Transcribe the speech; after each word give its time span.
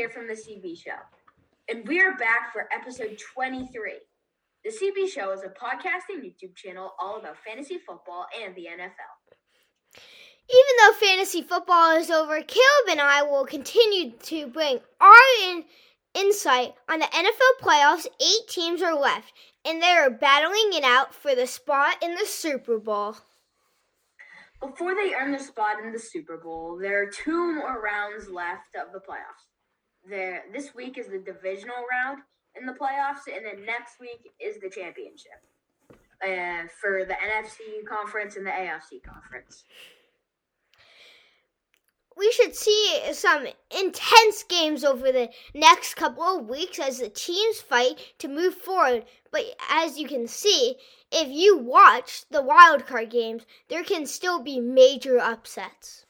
here 0.00 0.08
from 0.08 0.26
the 0.26 0.32
CB 0.32 0.82
Show, 0.82 0.96
and 1.68 1.86
we 1.86 2.00
are 2.00 2.16
back 2.16 2.54
for 2.54 2.66
episode 2.72 3.18
23. 3.34 3.92
The 4.64 4.70
CB 4.70 5.12
Show 5.12 5.30
is 5.32 5.42
a 5.42 5.48
podcasting 5.48 6.24
YouTube 6.24 6.56
channel 6.56 6.94
all 6.98 7.18
about 7.18 7.36
fantasy 7.46 7.76
football 7.86 8.24
and 8.42 8.54
the 8.54 8.62
NFL. 8.62 10.00
Even 10.48 10.74
though 10.78 10.94
fantasy 10.94 11.42
football 11.42 11.98
is 11.98 12.10
over, 12.10 12.40
Caleb 12.40 12.88
and 12.88 12.98
I 12.98 13.24
will 13.24 13.44
continue 13.44 14.12
to 14.12 14.46
bring 14.46 14.80
our 15.02 15.50
in- 15.50 15.64
insight 16.14 16.72
on 16.88 17.00
the 17.00 17.04
NFL 17.04 17.60
playoffs. 17.60 18.06
Eight 18.06 18.48
teams 18.48 18.80
are 18.80 18.98
left, 18.98 19.34
and 19.66 19.82
they 19.82 19.90
are 19.90 20.08
battling 20.08 20.70
it 20.72 20.82
out 20.82 21.14
for 21.14 21.34
the 21.34 21.46
spot 21.46 21.96
in 22.02 22.14
the 22.14 22.24
Super 22.24 22.78
Bowl. 22.78 23.16
Before 24.62 24.94
they 24.94 25.12
earn 25.12 25.32
the 25.32 25.38
spot 25.38 25.78
in 25.84 25.92
the 25.92 25.98
Super 25.98 26.38
Bowl, 26.38 26.78
there 26.80 27.02
are 27.02 27.10
two 27.10 27.52
more 27.52 27.82
rounds 27.82 28.30
left 28.30 28.76
of 28.76 28.94
the 28.94 29.00
playoffs. 29.00 29.50
There, 30.08 30.42
this 30.52 30.74
week 30.74 30.98
is 30.98 31.08
the 31.08 31.18
divisional 31.18 31.84
round 31.90 32.22
in 32.58 32.66
the 32.66 32.72
playoffs, 32.72 33.32
and 33.32 33.44
then 33.44 33.64
next 33.64 34.00
week 34.00 34.32
is 34.40 34.56
the 34.60 34.70
championship 34.70 35.40
uh, 36.22 36.68
for 36.80 37.04
the 37.04 37.14
NFC 37.14 37.84
conference 37.88 38.36
and 38.36 38.46
the 38.46 38.50
AFC 38.50 39.02
conference. 39.02 39.64
We 42.16 42.30
should 42.32 42.54
see 42.54 43.00
some 43.12 43.46
intense 43.70 44.42
games 44.42 44.84
over 44.84 45.10
the 45.10 45.30
next 45.54 45.94
couple 45.94 46.24
of 46.24 46.48
weeks 46.48 46.78
as 46.78 46.98
the 46.98 47.08
teams 47.08 47.60
fight 47.60 48.14
to 48.18 48.28
move 48.28 48.54
forward. 48.54 49.06
But 49.30 49.44
as 49.70 49.98
you 49.98 50.06
can 50.06 50.26
see, 50.26 50.76
if 51.10 51.28
you 51.28 51.56
watch 51.56 52.24
the 52.30 52.42
wild 52.42 52.86
card 52.86 53.10
games, 53.10 53.46
there 53.68 53.84
can 53.84 54.04
still 54.04 54.42
be 54.42 54.60
major 54.60 55.18
upsets. 55.18 56.04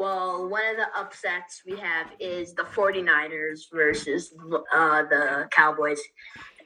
Well, 0.00 0.48
one 0.48 0.62
of 0.64 0.76
the 0.78 0.86
upsets 0.98 1.60
we 1.66 1.78
have 1.78 2.06
is 2.18 2.54
the 2.54 2.62
49ers 2.62 3.64
versus 3.70 4.32
uh, 4.72 5.02
the 5.02 5.46
Cowboys. 5.50 6.00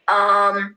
Um, 0.06 0.76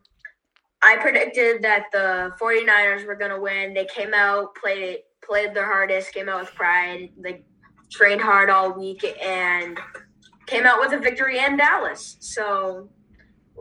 I 0.82 0.98
predicted 1.00 1.62
that 1.62 1.84
the 1.92 2.32
49ers 2.42 3.06
were 3.06 3.14
going 3.14 3.30
to 3.30 3.40
win. 3.40 3.76
They 3.76 3.86
came 3.86 4.12
out, 4.16 4.56
played 4.56 5.02
played 5.24 5.54
their 5.54 5.68
hardest, 5.68 6.16
came 6.16 6.30
out 6.30 6.40
with 6.40 6.56
pride. 6.56 7.12
They 7.20 7.44
trained 7.92 8.22
hard 8.22 8.50
all 8.50 8.74
week 8.74 9.06
and 9.24 9.80
came 10.48 10.66
out 10.66 10.80
with 10.80 10.94
a 10.94 10.98
victory 10.98 11.38
in 11.38 11.58
Dallas. 11.58 12.18
So, 12.22 12.90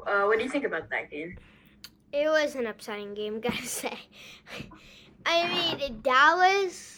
uh, 0.07 0.23
what 0.23 0.39
do 0.39 0.45
you 0.45 0.51
think 0.51 0.65
about 0.65 0.89
that 0.89 1.11
game? 1.11 1.37
It 2.15 2.29
was 2.29 2.55
an 2.55 2.67
upsetting 2.67 3.13
game, 3.13 3.41
gotta 3.43 3.67
say. 3.67 3.99
I 5.27 5.77
mean, 5.77 6.01
Dallas 6.01 6.96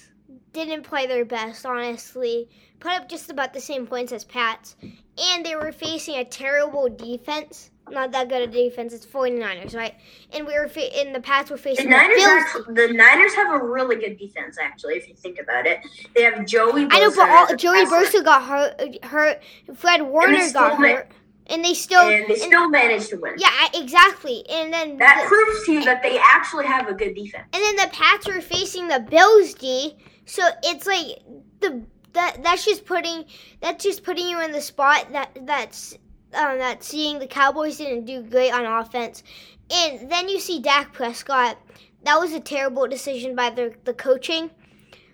didn't 0.65 0.85
play 0.85 1.07
their 1.07 1.25
best, 1.25 1.65
honestly. 1.67 2.49
Put 2.81 2.93
up 2.93 3.09
just 3.09 3.31
about 3.31 3.53
the 3.53 3.61
same 3.61 3.87
points 3.87 4.13
as 4.13 4.25
Pats. 4.25 4.77
And 5.21 5.45
they 5.45 5.57
were 5.57 5.73
facing 5.73 6.17
a 6.17 6.25
terrible 6.25 6.89
defense. 6.89 7.71
Not 7.91 8.13
that 8.13 8.29
good 8.29 8.43
a 8.43 8.47
defense. 8.47 8.93
It's 8.93 9.07
49ers, 9.07 9.75
right? 9.75 9.95
And 10.33 10.47
we 10.47 10.53
were 10.59 10.69
fa- 10.69 10.95
and 10.99 11.15
the 11.15 11.21
Pats 11.21 11.51
were 11.51 11.57
facing 11.57 11.89
Niners, 11.89 12.17
the 12.17 12.23
Bills. 12.23 12.43
actually, 12.45 12.75
the 12.89 12.93
Niners 12.93 13.35
have 13.35 13.51
a 13.61 13.65
really 13.65 13.97
good 13.97 14.19
defense, 14.19 14.59
actually, 14.61 14.97
if 14.97 15.09
you 15.09 15.15
think 15.15 15.39
about 15.43 15.67
it. 15.67 15.81
They 16.15 16.23
have 16.23 16.45
Joey. 16.47 16.87
I 16.91 17.01
know, 17.01 17.11
but 17.17 17.29
all, 17.31 17.57
Joey 17.57 17.87
Bosa 17.87 18.23
got 18.23 18.43
hurt. 18.43 19.05
Hurt. 19.05 19.41
Fred 19.75 20.03
Warner 20.03 20.53
got 20.53 20.79
ma- 20.79 20.87
hurt, 20.89 21.11
and 21.47 21.65
they 21.65 21.73
still. 21.73 22.03
and 22.03 22.25
they 22.29 22.35
and- 22.35 22.43
still 22.43 22.69
managed 22.69 23.09
to 23.09 23.17
win. 23.17 23.35
yeah, 23.39 23.69
exactly. 23.75 24.45
And 24.51 24.71
then 24.73 24.99
That 24.99 25.23
the- 25.23 25.29
proves 25.29 25.65
to 25.65 25.73
you 25.73 25.85
that 25.87 26.03
they 26.03 26.19
actually 26.19 26.67
have 26.67 26.89
a 26.89 26.93
good 26.95 27.15
defense. 27.15 27.45
And 27.55 27.63
then 27.63 27.77
the 27.77 27.89
Pats 27.91 28.29
were 28.29 28.43
facing 28.43 28.89
the 28.89 29.01
Bills 29.01 29.55
D, 29.55 29.97
so 30.29 30.43
it's 30.63 30.87
like 30.87 31.21
the 31.61 31.83
that 32.13 32.43
that's 32.43 32.65
just 32.65 32.85
putting 32.85 33.25
that's 33.61 33.83
just 33.83 34.03
putting 34.03 34.29
you 34.29 34.41
in 34.41 34.53
the 34.53 34.61
spot 34.61 35.11
that 35.13 35.37
that's 35.43 35.95
um, 36.35 36.59
that 36.59 36.85
seeing 36.85 37.19
the 37.19 37.27
Cowboys 37.27 37.79
didn't 37.79 38.05
do 38.05 38.23
great 38.23 38.53
on 38.53 38.67
offense, 38.67 39.23
and 39.71 40.11
then 40.11 40.29
you 40.29 40.39
see 40.39 40.61
Dak 40.61 40.93
Prescott. 40.93 41.57
That 42.05 42.21
was 42.21 42.33
a 42.33 42.41
terrible 42.41 42.87
decision 42.87 43.35
by 43.35 43.51
the 43.51 43.75
the 43.85 43.95
coaching 43.95 44.51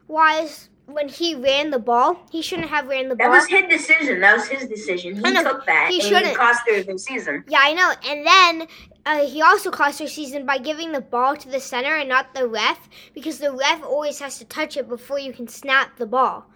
wise 0.09 0.69
when 0.87 1.09
he 1.09 1.35
ran 1.35 1.71
the 1.71 1.79
ball. 1.79 2.19
He 2.31 2.43
shouldn't 2.43 2.69
have 2.69 2.89
ran 2.89 3.09
the 3.09 3.15
That 3.15 3.29
ball. 3.29 3.33
That 3.33 3.43
was 3.43 3.49
his 3.49 3.69
decision. 3.69 4.21
That 4.21 4.37
was 4.37 4.49
his 4.49 4.69
decision. 4.69 5.15
He 5.15 5.23
took 5.23 5.65
that 5.67 5.89
he 5.91 6.01
and 6.01 6.09
shouldn't. 6.09 6.27
it 6.33 6.37
cost 6.37 6.63
their 6.67 6.83
the 6.83 6.99
season. 6.99 7.45
Yeah, 7.49 7.61
I 7.61 7.73
know. 7.73 7.93
And 8.05 8.27
then 8.27 8.69
uh, 9.07 9.27
he 9.27 9.43
also 9.43 9.71
cost 9.71 9.99
their 9.99 10.09
season 10.09 10.47
by 10.47 10.59
giving 10.59 10.93
the 10.93 11.01
ball 11.01 11.37
to 11.37 11.49
the 11.49 11.61
center 11.61 11.95
and 11.97 12.09
not 12.09 12.35
the 12.35 12.47
ref 12.47 12.89
because 13.15 13.39
the 13.39 13.53
ref 13.53 13.83
always 13.83 14.19
has 14.21 14.39
to 14.39 14.45
touch 14.45 14.77
it 14.77 14.89
before 14.89 15.19
you 15.19 15.33
can 15.33 15.47
snap 15.49 15.97
the 15.97 16.07
ball. 16.07 16.47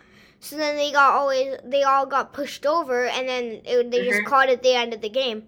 So 0.41 0.57
then 0.57 0.77
they 0.77 0.93
got 0.93 1.13
always 1.15 1.57
they 1.65 1.83
all 1.83 2.07
got 2.07 2.33
pushed 2.33 2.65
over 2.65 3.07
and 3.07 3.29
then 3.29 3.61
it, 3.65 3.91
they 3.91 4.05
just 4.05 4.21
Mhm. 4.23 4.27
called 4.27 4.49
it 4.51 4.63
the 4.63 4.75
end 4.75 4.95
of 4.95 5.01
the 5.01 5.09
game. 5.09 5.45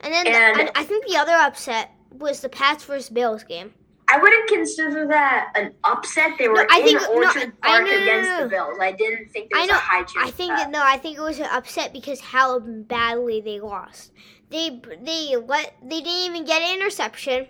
And 0.00 0.12
then 0.12 0.26
And- 0.26 0.60
and 0.60 0.70
I 0.74 0.84
think 0.84 1.06
the 1.06 1.16
other 1.16 1.32
upset 1.32 1.90
was 2.10 2.40
the 2.40 2.48
Pats 2.48 2.84
versus 2.84 3.10
Bills 3.10 3.44
game. 3.44 3.74
I 4.08 4.18
wouldn't 4.18 4.48
consider 4.48 5.06
that 5.08 5.50
an 5.56 5.74
upset. 5.82 6.32
They 6.38 6.48
were 6.48 6.64
I 6.70 6.78
in 6.78 6.84
think- 6.86 7.08
Orchard 7.08 7.52
I- 7.62 7.68
Park 7.68 7.84
no, 7.86 7.90
no, 7.90 7.96
no, 7.96 8.02
against 8.02 8.30
no. 8.30 8.40
the 8.44 8.48
Bills. 8.48 8.78
I 8.80 8.92
didn't 8.92 9.32
think 9.32 9.50
there 9.50 9.58
I 9.58 9.62
was 9.62 9.70
know. 9.70 9.76
a 9.76 9.80
high 9.80 10.02
chance. 10.04 10.28
I 10.28 10.30
think 10.30 10.50
that. 10.50 10.70
no. 10.70 10.80
I 10.82 10.96
think 10.96 11.18
it 11.18 11.22
was 11.22 11.38
an 11.40 11.48
upset 11.50 11.92
because 11.92 12.20
how 12.20 12.60
badly 12.60 13.40
they 13.40 13.58
lost. 13.60 14.12
They 14.50 14.80
they 15.02 15.36
let 15.36 15.74
they 15.82 16.00
didn't 16.00 16.26
even 16.26 16.44
get 16.44 16.62
an 16.62 16.76
interception. 16.76 17.46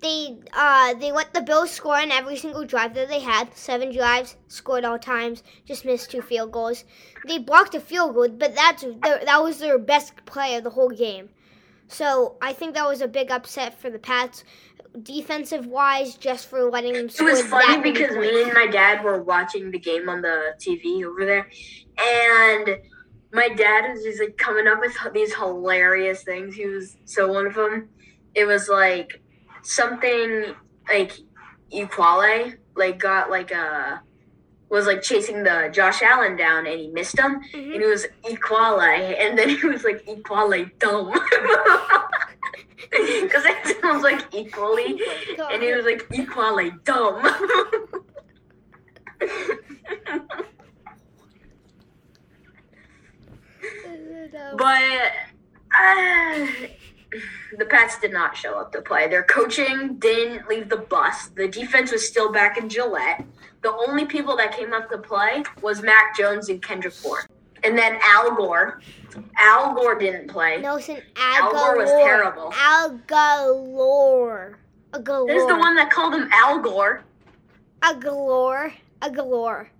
They 0.00 0.38
uh 0.52 0.94
they 0.94 1.12
let 1.12 1.32
the 1.34 1.42
Bills 1.42 1.70
score 1.70 1.96
on 2.00 2.10
every 2.10 2.36
single 2.36 2.64
drive 2.64 2.94
that 2.94 3.08
they 3.08 3.20
had. 3.20 3.54
Seven 3.56 3.92
drives, 3.92 4.36
scored 4.48 4.84
all 4.84 4.98
times, 4.98 5.42
just 5.64 5.84
missed 5.84 6.10
two 6.10 6.22
field 6.22 6.52
goals. 6.52 6.84
They 7.26 7.38
blocked 7.38 7.74
a 7.74 7.80
field 7.80 8.14
goal, 8.14 8.28
but 8.28 8.54
that's 8.54 8.82
their, 8.82 9.24
that 9.24 9.42
was 9.42 9.58
their 9.58 9.78
best 9.78 10.24
play 10.24 10.56
of 10.56 10.64
the 10.64 10.70
whole 10.70 10.90
game. 10.90 11.28
So 11.88 12.36
I 12.40 12.52
think 12.52 12.74
that 12.74 12.88
was 12.88 13.02
a 13.02 13.08
big 13.08 13.30
upset 13.30 13.78
for 13.78 13.90
the 13.90 13.98
Pats, 13.98 14.44
defensive 15.02 15.66
wise, 15.66 16.16
just 16.16 16.46
for 16.48 16.70
letting 16.70 16.94
them 16.94 17.06
It 17.06 17.12
score 17.12 17.28
was 17.30 17.42
that 17.42 17.50
funny 17.50 17.92
because 17.92 18.16
points. 18.16 18.32
me 18.32 18.42
and 18.44 18.54
my 18.54 18.66
dad 18.66 19.04
were 19.04 19.22
watching 19.22 19.70
the 19.70 19.78
game 19.78 20.08
on 20.08 20.22
the 20.22 20.54
TV 20.58 21.04
over 21.04 21.24
there, 21.26 21.48
and 21.98 22.78
my 23.32 23.48
dad 23.48 23.90
was 23.92 24.02
just 24.02 24.20
like 24.20 24.36
coming 24.36 24.66
up 24.66 24.80
with 24.80 24.96
these 25.14 25.34
hilarious 25.34 26.22
things. 26.22 26.54
He 26.54 26.66
was 26.66 26.96
so 27.04 27.32
one 27.32 27.46
of 27.46 27.54
them. 27.54 27.88
It 28.34 28.44
was 28.46 28.68
like 28.68 29.20
something 29.62 30.54
like 30.88 31.12
Equale, 31.72 32.56
like 32.76 32.98
got 32.98 33.30
like 33.30 33.50
a 33.50 34.02
was 34.68 34.86
like 34.86 35.02
chasing 35.02 35.42
the 35.42 35.68
Josh 35.72 36.00
Allen 36.02 36.34
down 36.36 36.66
and 36.66 36.80
he 36.80 36.88
missed 36.88 37.18
him 37.18 37.42
Mhm. 37.52 37.74
and 37.74 37.82
it 37.82 37.86
was 37.86 38.06
Equale 38.24 39.18
and 39.20 39.38
then 39.38 39.48
he 39.60 39.66
was 39.66 39.84
like 39.84 40.02
Equale 40.06 40.70
dumb 40.78 41.12
because 42.90 43.44
it 43.46 43.80
sounds 43.82 44.02
like 44.02 44.34
equally 44.34 44.98
and 45.50 45.62
he 45.62 45.72
was 45.74 45.84
like 45.84 46.06
equally 46.12 46.72
dumb. 46.84 47.22
Uh, 55.92 56.46
the 57.58 57.66
Pats 57.66 57.98
did 58.00 58.12
not 58.12 58.36
show 58.36 58.58
up 58.58 58.72
to 58.72 58.80
play. 58.80 59.08
Their 59.08 59.24
coaching 59.24 59.96
didn't 59.96 60.48
leave 60.48 60.68
the 60.68 60.78
bus. 60.78 61.28
The 61.28 61.48
defense 61.48 61.92
was 61.92 62.06
still 62.06 62.32
back 62.32 62.56
in 62.56 62.68
Gillette. 62.68 63.24
The 63.62 63.72
only 63.88 64.06
people 64.06 64.36
that 64.36 64.56
came 64.56 64.72
up 64.72 64.90
to 64.90 64.98
play 64.98 65.42
was 65.60 65.82
Mac 65.82 66.16
Jones 66.16 66.48
and 66.48 66.62
Kendrick 66.62 66.94
Ford. 66.94 67.26
And 67.62 67.78
then 67.78 67.98
Al 68.02 68.34
Gore. 68.34 68.80
Al 69.38 69.74
Gore 69.74 69.98
didn't 69.98 70.28
play. 70.28 70.60
Nelson 70.60 71.00
Al 71.16 71.50
Agholor. 71.50 71.52
Gore 71.52 71.76
was 71.78 71.90
terrible. 71.90 72.52
Al 72.56 72.98
Galore. 73.06 74.58
A 74.94 75.00
galore. 75.00 75.26
This 75.26 75.42
is 75.42 75.48
the 75.48 75.56
one 75.56 75.74
that 75.76 75.90
called 75.90 76.14
him 76.14 76.28
Al 76.32 76.58
Gore. 76.58 77.02
A 77.82 77.94
galore. 77.94 78.74
A 79.00 79.10
galore. 79.10 79.70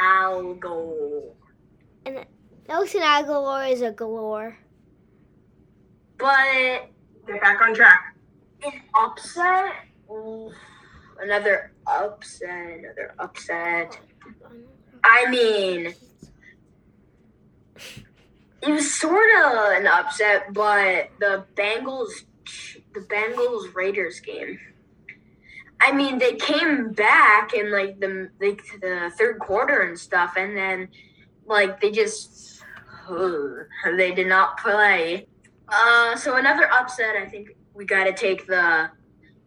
Al 0.00 0.54
Gore. 0.54 1.34
And 2.06 2.24
Nelson 2.68 3.00
Agholor 3.00 3.70
is 3.70 3.82
a 3.82 3.90
galore. 3.90 4.56
But 6.22 6.88
Get 7.26 7.40
back 7.40 7.60
on 7.60 7.74
track. 7.74 8.14
an 8.64 8.72
upset? 8.94 9.72
Oof. 10.08 10.52
Another 11.20 11.72
upset, 11.84 12.78
another 12.78 13.14
upset. 13.18 13.98
I 15.02 15.28
mean, 15.28 15.94
it 18.62 18.70
was 18.70 18.94
sort 18.94 19.30
of 19.44 19.72
an 19.72 19.88
upset, 19.88 20.52
but 20.52 21.10
the 21.18 21.44
Bengals, 21.56 22.10
the 22.94 23.00
Bengals 23.00 23.74
Raiders 23.74 24.20
game. 24.20 24.60
I 25.80 25.90
mean, 25.90 26.18
they 26.18 26.36
came 26.36 26.92
back 26.92 27.52
in 27.52 27.72
like 27.72 27.98
the 27.98 28.30
like 28.40 28.62
the 28.80 29.10
third 29.18 29.40
quarter 29.40 29.82
and 29.82 29.98
stuff, 29.98 30.34
and 30.36 30.56
then 30.56 30.88
like 31.46 31.80
they 31.80 31.90
just 31.90 32.62
they 33.96 34.14
did 34.14 34.28
not 34.28 34.58
play. 34.58 35.26
Uh, 35.72 36.16
so 36.16 36.36
another 36.36 36.70
upset. 36.72 37.16
I 37.16 37.26
think 37.26 37.56
we 37.74 37.84
got 37.84 38.04
to 38.04 38.12
take 38.12 38.46
the 38.46 38.90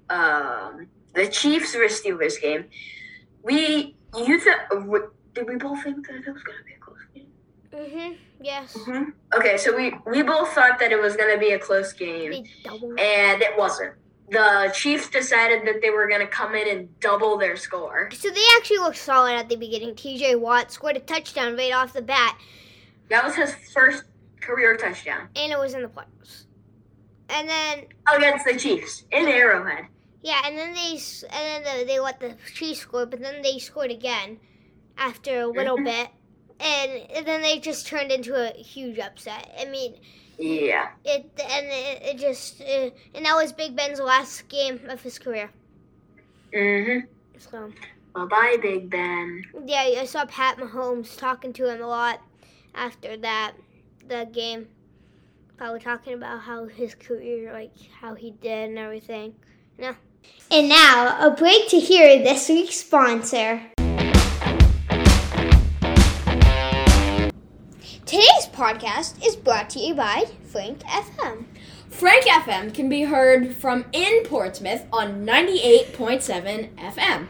um 0.09 0.87
the 1.13 1.27
Chiefs 1.27 1.75
versus 1.75 2.01
Steelers 2.03 2.41
game. 2.41 2.65
We 3.43 3.95
you 4.17 4.39
th- 4.39 4.57
did 5.33 5.47
we 5.47 5.55
both 5.57 5.83
think 5.83 6.07
that 6.07 6.15
it 6.15 6.33
was 6.33 6.43
gonna 6.43 6.63
be 6.65 6.73
a 6.73 6.79
close 6.79 6.97
game? 7.13 7.27
Mhm. 7.73 8.17
Yes. 8.41 8.73
Mm-hmm. 8.77 9.09
Okay, 9.37 9.57
so 9.57 9.75
we 9.75 9.93
we 10.05 10.21
both 10.23 10.49
thought 10.53 10.79
that 10.79 10.91
it 10.91 10.99
was 11.01 11.15
gonna 11.15 11.37
be 11.37 11.51
a 11.51 11.59
close 11.59 11.93
game, 11.93 12.45
and 12.97 13.41
it 13.41 13.57
wasn't. 13.57 13.93
The 14.29 14.71
Chiefs 14.73 15.09
decided 15.09 15.67
that 15.67 15.81
they 15.81 15.91
were 15.91 16.07
gonna 16.07 16.27
come 16.27 16.55
in 16.55 16.67
and 16.67 16.99
double 16.99 17.37
their 17.37 17.55
score. 17.55 18.09
So 18.11 18.29
they 18.29 18.41
actually 18.57 18.79
looked 18.79 18.97
solid 18.97 19.33
at 19.33 19.49
the 19.49 19.55
beginning. 19.55 19.95
T.J. 19.95 20.35
Watt 20.35 20.71
scored 20.71 20.97
a 20.97 20.99
touchdown 20.99 21.55
right 21.55 21.71
off 21.73 21.93
the 21.93 22.01
bat, 22.01 22.37
That 23.09 23.23
was 23.23 23.35
his 23.35 23.53
first 23.73 24.03
career 24.45 24.77
touchdown 24.77 25.27
and 25.35 25.51
it 25.51 25.59
was 25.59 25.73
in 25.73 25.81
the 25.81 25.87
playoffs. 25.87 26.45
And 27.29 27.49
then 27.49 27.85
against 28.15 28.45
the 28.45 28.55
Chiefs 28.57 29.03
in 29.11 29.27
Arrowhead. 29.27 29.85
yeah, 30.21 30.41
and 30.45 30.57
then 30.57 30.73
they 30.73 30.99
and 31.31 31.65
then 31.65 31.79
the, 31.79 31.85
they 31.85 31.99
let 31.99 32.19
the 32.19 32.35
Chiefs 32.53 32.81
score, 32.81 33.05
but 33.05 33.19
then 33.19 33.41
they 33.41 33.57
scored 33.59 33.91
again 33.91 34.39
after 34.97 35.41
a 35.41 35.47
little 35.47 35.77
Mhm. 35.77 35.85
bit, 35.85 36.09
and, 36.59 36.91
and 37.11 37.25
then 37.25 37.41
they 37.41 37.59
just 37.59 37.87
turned 37.87 38.11
into 38.11 38.33
a 38.35 38.53
huge 38.61 38.99
upset. 38.99 39.51
I 39.59 39.65
mean, 39.65 39.95
Yeah. 40.37 40.89
it 41.03 41.29
and 41.43 41.65
it, 41.67 42.01
it 42.03 42.17
just 42.19 42.61
uh, 42.61 42.91
and 43.15 43.25
that 43.25 43.35
was 43.35 43.51
Big 43.51 43.75
Ben's 43.75 43.99
last 43.99 44.47
game 44.47 44.79
of 44.87 45.01
his 45.01 45.17
career. 45.19 45.49
Mm-hmm. 46.53 47.07
So 47.39 47.71
Bye 48.13 48.25
bye, 48.25 48.57
Big 48.61 48.89
Ben. 48.89 49.43
yeah, 49.65 49.81
I 49.99 50.05
saw 50.05 50.25
Pat 50.25 50.57
Mahomes 50.57 51.17
talking 51.17 51.51
to 51.53 51.67
him 51.67 51.81
a 51.81 51.87
lot 51.87 52.21
after 52.73 53.17
that 53.17 53.53
the 54.07 54.27
game. 54.31 54.67
Probably 55.57 55.79
talking 55.79 56.13
about 56.13 56.41
how 56.41 56.65
his 56.65 56.95
career, 56.95 57.53
like 57.53 57.71
how 57.99 58.15
he 58.15 58.31
did 58.31 58.69
and 58.69 58.77
everything. 58.77 59.35
Yeah. 59.79 59.95
And 60.51 60.69
now 60.69 61.17
a 61.19 61.31
break 61.31 61.69
to 61.69 61.79
hear 61.79 62.21
this 62.21 62.49
week's 62.49 62.75
sponsor. 62.75 63.61
Today's 68.05 68.47
podcast 68.53 69.25
is 69.25 69.35
brought 69.35 69.69
to 69.71 69.79
you 69.79 69.95
by 69.95 70.25
Frank 70.45 70.83
FM. 70.83 71.45
Frank 71.89 72.25
FM 72.25 72.73
can 72.73 72.89
be 72.89 73.03
heard 73.03 73.55
from 73.55 73.85
in 73.93 74.23
Portsmouth 74.25 74.85
on 74.91 75.25
98.7 75.25 76.75
FM. 76.75 77.27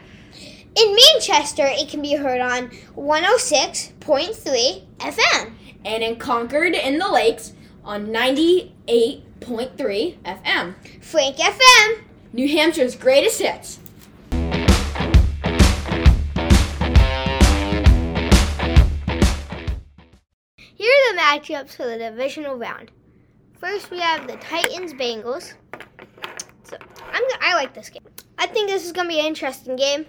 In 0.76 0.94
Manchester, 0.94 1.64
it 1.66 1.88
can 1.88 2.02
be 2.02 2.16
heard 2.16 2.40
on 2.40 2.68
106.3 2.96 4.84
FM. 4.98 5.52
And 5.86 6.02
in 6.02 6.16
Concord 6.16 6.74
in 6.74 6.98
the 6.98 7.08
Lakes 7.08 7.52
on 7.84 8.08
98.3 8.08 9.22
FM. 10.18 10.74
Frank 11.00 11.36
FM. 11.36 12.02
New 12.32 12.48
Hampshire's 12.48 12.96
greatest 12.96 13.40
hits. 13.40 13.78
Here 20.58 20.90
are 20.90 21.12
the 21.12 21.20
matchups 21.20 21.76
for 21.76 21.86
the 21.86 21.98
divisional 21.98 22.56
round. 22.56 22.90
First, 23.60 23.92
we 23.92 24.00
have 24.00 24.26
the 24.26 24.36
Titans 24.38 24.92
Bengals. 24.92 25.54
So 26.64 26.76
I'm 27.12 27.22
I 27.40 27.54
like 27.54 27.74
this 27.74 27.90
game. 27.90 28.02
I 28.38 28.48
think 28.48 28.68
this 28.68 28.84
is 28.84 28.90
gonna 28.90 29.08
be 29.08 29.20
an 29.20 29.26
interesting 29.26 29.76
game. 29.76 30.04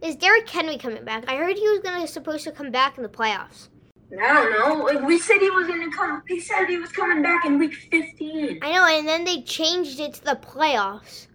Is 0.00 0.16
Derrick 0.16 0.48
Henry 0.48 0.78
coming 0.78 1.04
back? 1.04 1.24
I 1.28 1.36
heard 1.36 1.58
he 1.58 1.68
was 1.68 1.80
gonna 1.80 2.06
supposed 2.06 2.44
to 2.44 2.52
come 2.52 2.70
back 2.70 2.96
in 2.96 3.02
the 3.02 3.10
playoffs. 3.10 3.68
I 4.12 4.32
don't 4.34 4.52
know. 4.58 4.84
Like 4.84 5.06
we 5.06 5.18
said, 5.18 5.38
he 5.38 5.50
was 5.50 5.66
gonna 5.66 5.90
come. 5.92 6.22
He 6.26 6.40
said 6.40 6.66
he 6.66 6.78
was 6.78 6.90
coming 6.90 7.22
back 7.22 7.44
in 7.44 7.58
week 7.58 7.74
fifteen. 7.74 8.58
I 8.62 8.72
know, 8.72 8.86
and 8.86 9.06
then 9.06 9.24
they 9.24 9.42
changed 9.42 10.00
it 10.00 10.14
to 10.14 10.24
the 10.24 10.36
playoffs. 10.36 11.26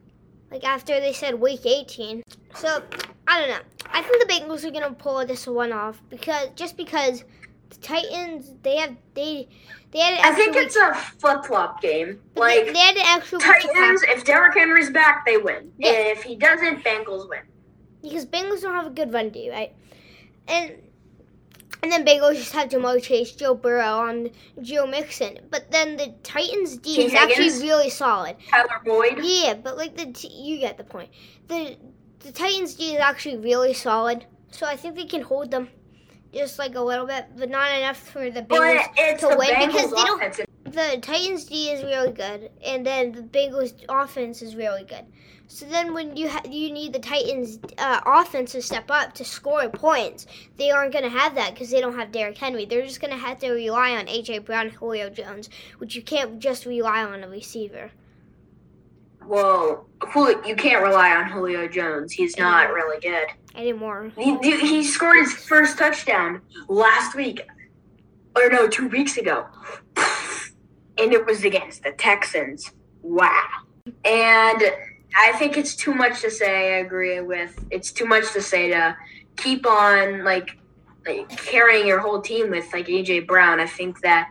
Like 0.52 0.64
after 0.64 1.00
they 1.00 1.12
said 1.14 1.36
week 1.40 1.66
18. 1.66 2.24
So 2.54 2.82
I 3.28 3.40
don't 3.40 3.50
know. 3.50 3.60
I 3.92 4.02
think 4.02 4.26
the 4.26 4.34
Bengals 4.34 4.64
are 4.64 4.72
gonna 4.72 4.94
pull 4.94 5.26
this 5.26 5.48
one 5.48 5.72
off 5.72 6.02
because 6.10 6.50
just 6.56 6.78
because 6.78 7.24
the 7.70 7.76
Titans 7.78 8.52
they 8.62 8.78
have 8.78 8.96
they 9.16 9.48
they 9.92 10.00
had 10.00 10.14
an 10.14 10.26
I 10.26 10.32
think 10.34 10.56
it's 10.56 10.76
a 10.76 10.94
flip 10.94 11.46
flop 11.46 11.82
game. 11.82 12.20
Like 12.36 12.68
they, 12.68 12.74
they 12.74 12.80
had 12.80 12.98
an 12.98 13.22
to 13.22 13.38
Titans, 13.38 14.04
if 14.04 14.24
Derrick 14.24 14.56
Henry's 14.58 14.90
back, 14.92 15.26
they 15.26 15.38
win. 15.38 15.72
Yeah. 15.78 15.90
If 15.92 16.24
he 16.24 16.36
doesn't, 16.36 16.84
Bengals 16.84 17.28
win. 17.28 17.42
because 18.02 18.26
Bengals 18.26 18.62
don't 18.62 18.76
have 18.76 18.88
a 18.88 18.92
good 18.92 19.12
run 19.12 19.30
D, 19.30 19.50
right? 19.50 19.74
And 20.48 20.74
and 21.86 21.92
then 21.92 22.06
Bengals 22.06 22.36
just 22.38 22.52
have 22.54 22.70
Ja'Marr 22.70 23.00
Chase, 23.02 23.32
Joe 23.34 23.54
Burrow, 23.54 24.00
on 24.00 24.30
Joe 24.62 24.88
Mixon. 24.88 25.38
But 25.52 25.70
then 25.72 25.98
the 25.98 26.16
Titans 26.24 26.78
D 26.78 26.96
T. 26.96 27.04
is 27.06 27.14
actually 27.14 27.52
really 27.68 27.92
solid. 27.92 28.38
Tyler 28.50 28.82
Boyd. 28.84 29.20
Yeah, 29.22 29.54
but 29.54 29.78
like 29.78 29.96
the 29.96 30.08
t- 30.12 30.28
you 30.30 30.58
get 30.58 30.78
the 30.78 30.84
point. 30.84 31.10
The 31.48 31.78
the 32.22 32.32
Titans 32.32 32.74
D 32.74 32.96
is 32.96 33.00
actually 33.00 33.38
really 33.38 33.74
solid, 33.74 34.26
so 34.50 34.66
I 34.66 34.76
think 34.76 34.96
they 34.96 35.06
can 35.06 35.22
hold 35.22 35.52
them 35.52 35.70
just 36.34 36.58
like 36.58 36.74
a 36.74 36.82
little 36.82 37.06
bit, 37.06 37.26
but 37.38 37.50
not 37.52 37.72
enough 37.78 37.98
for 37.98 38.32
the 38.32 38.42
Bengals. 38.42 38.84
it's 38.98 39.22
to 39.22 39.28
the 39.30 39.38
win 39.38 39.50
Bengals 39.50 39.68
because 39.68 39.92
they 39.92 40.04
don't- 40.04 40.22
offense. 40.24 40.42
The 40.66 40.98
Titans 41.00 41.46
D 41.46 41.70
is 41.70 41.84
really 41.84 42.12
good, 42.12 42.50
and 42.66 42.84
then 42.84 43.12
the 43.12 43.22
Bengals 43.22 43.74
offense 43.88 44.42
is 44.42 44.56
really 44.56 44.84
good. 44.84 45.06
So 45.48 45.66
then, 45.66 45.94
when 45.94 46.18
you 46.18 46.30
ha- 46.30 46.42
you 46.50 46.72
need 46.72 46.94
the 46.94 47.00
Titans 47.00 47.60
uh, 47.78 48.02
offense 48.06 48.54
to 48.54 48.62
step 48.62 48.90
up 48.90 49.14
to 49.14 49.24
score 49.24 49.70
points, 49.70 50.26
they 50.58 50.72
aren't 50.72 50.92
going 50.92 51.04
to 51.04 51.10
have 51.10 51.36
that 51.36 51.54
because 51.54 51.70
they 51.70 51.80
don't 51.80 51.96
have 51.96 52.12
Derrick 52.12 52.38
Henry. 52.38 52.66
They're 52.66 52.86
just 52.86 53.00
going 53.00 53.12
to 53.12 53.18
have 53.18 53.40
to 53.40 53.52
rely 53.52 53.92
on 53.92 54.08
AJ 54.08 54.46
Brown, 54.46 54.68
and 54.68 54.76
Julio 54.76 55.10
Jones, 55.10 55.50
which 55.78 55.96
you 55.96 56.02
can't 56.02 56.40
just 56.40 56.66
rely 56.66 57.04
on 57.04 57.24
a 57.24 57.30
receiver. 57.30 57.92
Well, 59.26 59.88
you 60.46 60.56
can't 60.56 60.84
rely 60.84 61.16
on 61.16 61.30
Julio 61.32 61.68
Jones. 61.68 62.12
He's 62.12 62.38
not 62.38 62.72
really 62.72 63.00
good. 63.00 63.28
anymore. 63.56 64.12
He, 64.16 64.38
he 64.60 64.84
scored 64.84 65.18
his 65.20 65.34
first 65.34 65.78
touchdown 65.78 66.42
last 66.68 67.16
week, 67.16 67.42
or 68.36 68.50
no, 68.50 68.68
two 68.68 68.88
weeks 68.88 69.18
ago, 69.18 69.48
and 70.98 71.14
it 71.14 71.26
was 71.26 71.44
against 71.44 71.84
the 71.84 71.92
Texans. 71.94 72.72
Wow. 73.02 73.48
And 74.04 74.62
I 75.18 75.32
think 75.34 75.58
it's 75.58 75.76
too 75.76 75.94
much 75.94 76.22
to 76.22 76.30
say. 76.32 76.76
I 76.76 76.78
agree 76.80 77.22
with. 77.22 77.64
It's 77.72 77.92
too 77.92 78.06
much 78.06 78.32
to 78.34 78.42
say 78.42 78.70
to 78.70 78.96
keep 79.38 79.66
on 79.66 80.24
like, 80.24 80.58
like 81.08 81.30
carrying 81.30 81.88
your 81.88 82.00
whole 82.00 82.22
team 82.22 82.50
with 82.50 82.72
like 82.74 82.88
AJ 82.88 83.28
Brown. 83.28 83.60
I 83.60 83.68
think 83.68 84.02
that 84.02 84.30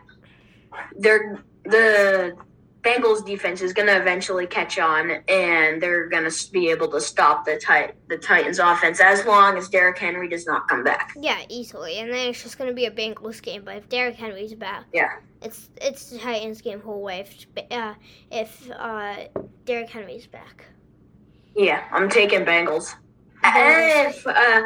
they're 0.97 1.39
the 1.63 2.35
Bengals 2.83 3.25
defense 3.25 3.61
is 3.63 3.73
going 3.73 3.87
to 3.87 3.97
eventually 3.99 4.45
catch 4.45 4.77
on, 4.77 5.09
and 5.27 5.81
they're 5.81 6.07
going 6.07 6.29
to 6.29 6.51
be 6.51 6.69
able 6.69 6.87
to 6.89 7.01
stop 7.01 7.43
the 7.43 7.59
tit- 7.59 7.95
the 8.09 8.17
Titans 8.17 8.59
offense 8.59 8.99
as 8.99 9.25
long 9.25 9.57
as 9.57 9.69
Derrick 9.69 9.97
Henry 9.97 10.29
does 10.29 10.45
not 10.45 10.67
come 10.67 10.83
back. 10.83 11.11
Yeah, 11.19 11.39
easily, 11.49 11.97
and 11.97 12.13
then 12.13 12.29
it's 12.29 12.43
just 12.43 12.59
going 12.59 12.69
to 12.69 12.75
be 12.75 12.85
a 12.85 12.91
Bengals 12.91 13.41
game. 13.41 13.63
But 13.65 13.77
if 13.77 13.89
Derrick 13.89 14.15
Henry's 14.15 14.53
back, 14.53 14.83
Yeah. 14.93 15.13
it's 15.41 15.69
it's 15.81 16.11
the 16.11 16.19
Titans 16.19 16.61
game 16.61 16.79
whole 16.79 17.01
way. 17.01 17.21
If 17.21 17.47
uh, 17.71 17.95
if 18.31 18.69
uh, 18.71 19.15
Derrick 19.65 19.89
Henry's 19.89 20.27
back, 20.27 20.65
Yeah, 21.55 21.83
I'm 21.91 22.09
taking 22.09 22.41
Bengals. 22.45 22.95
If 23.43 24.25
uh, 24.27 24.63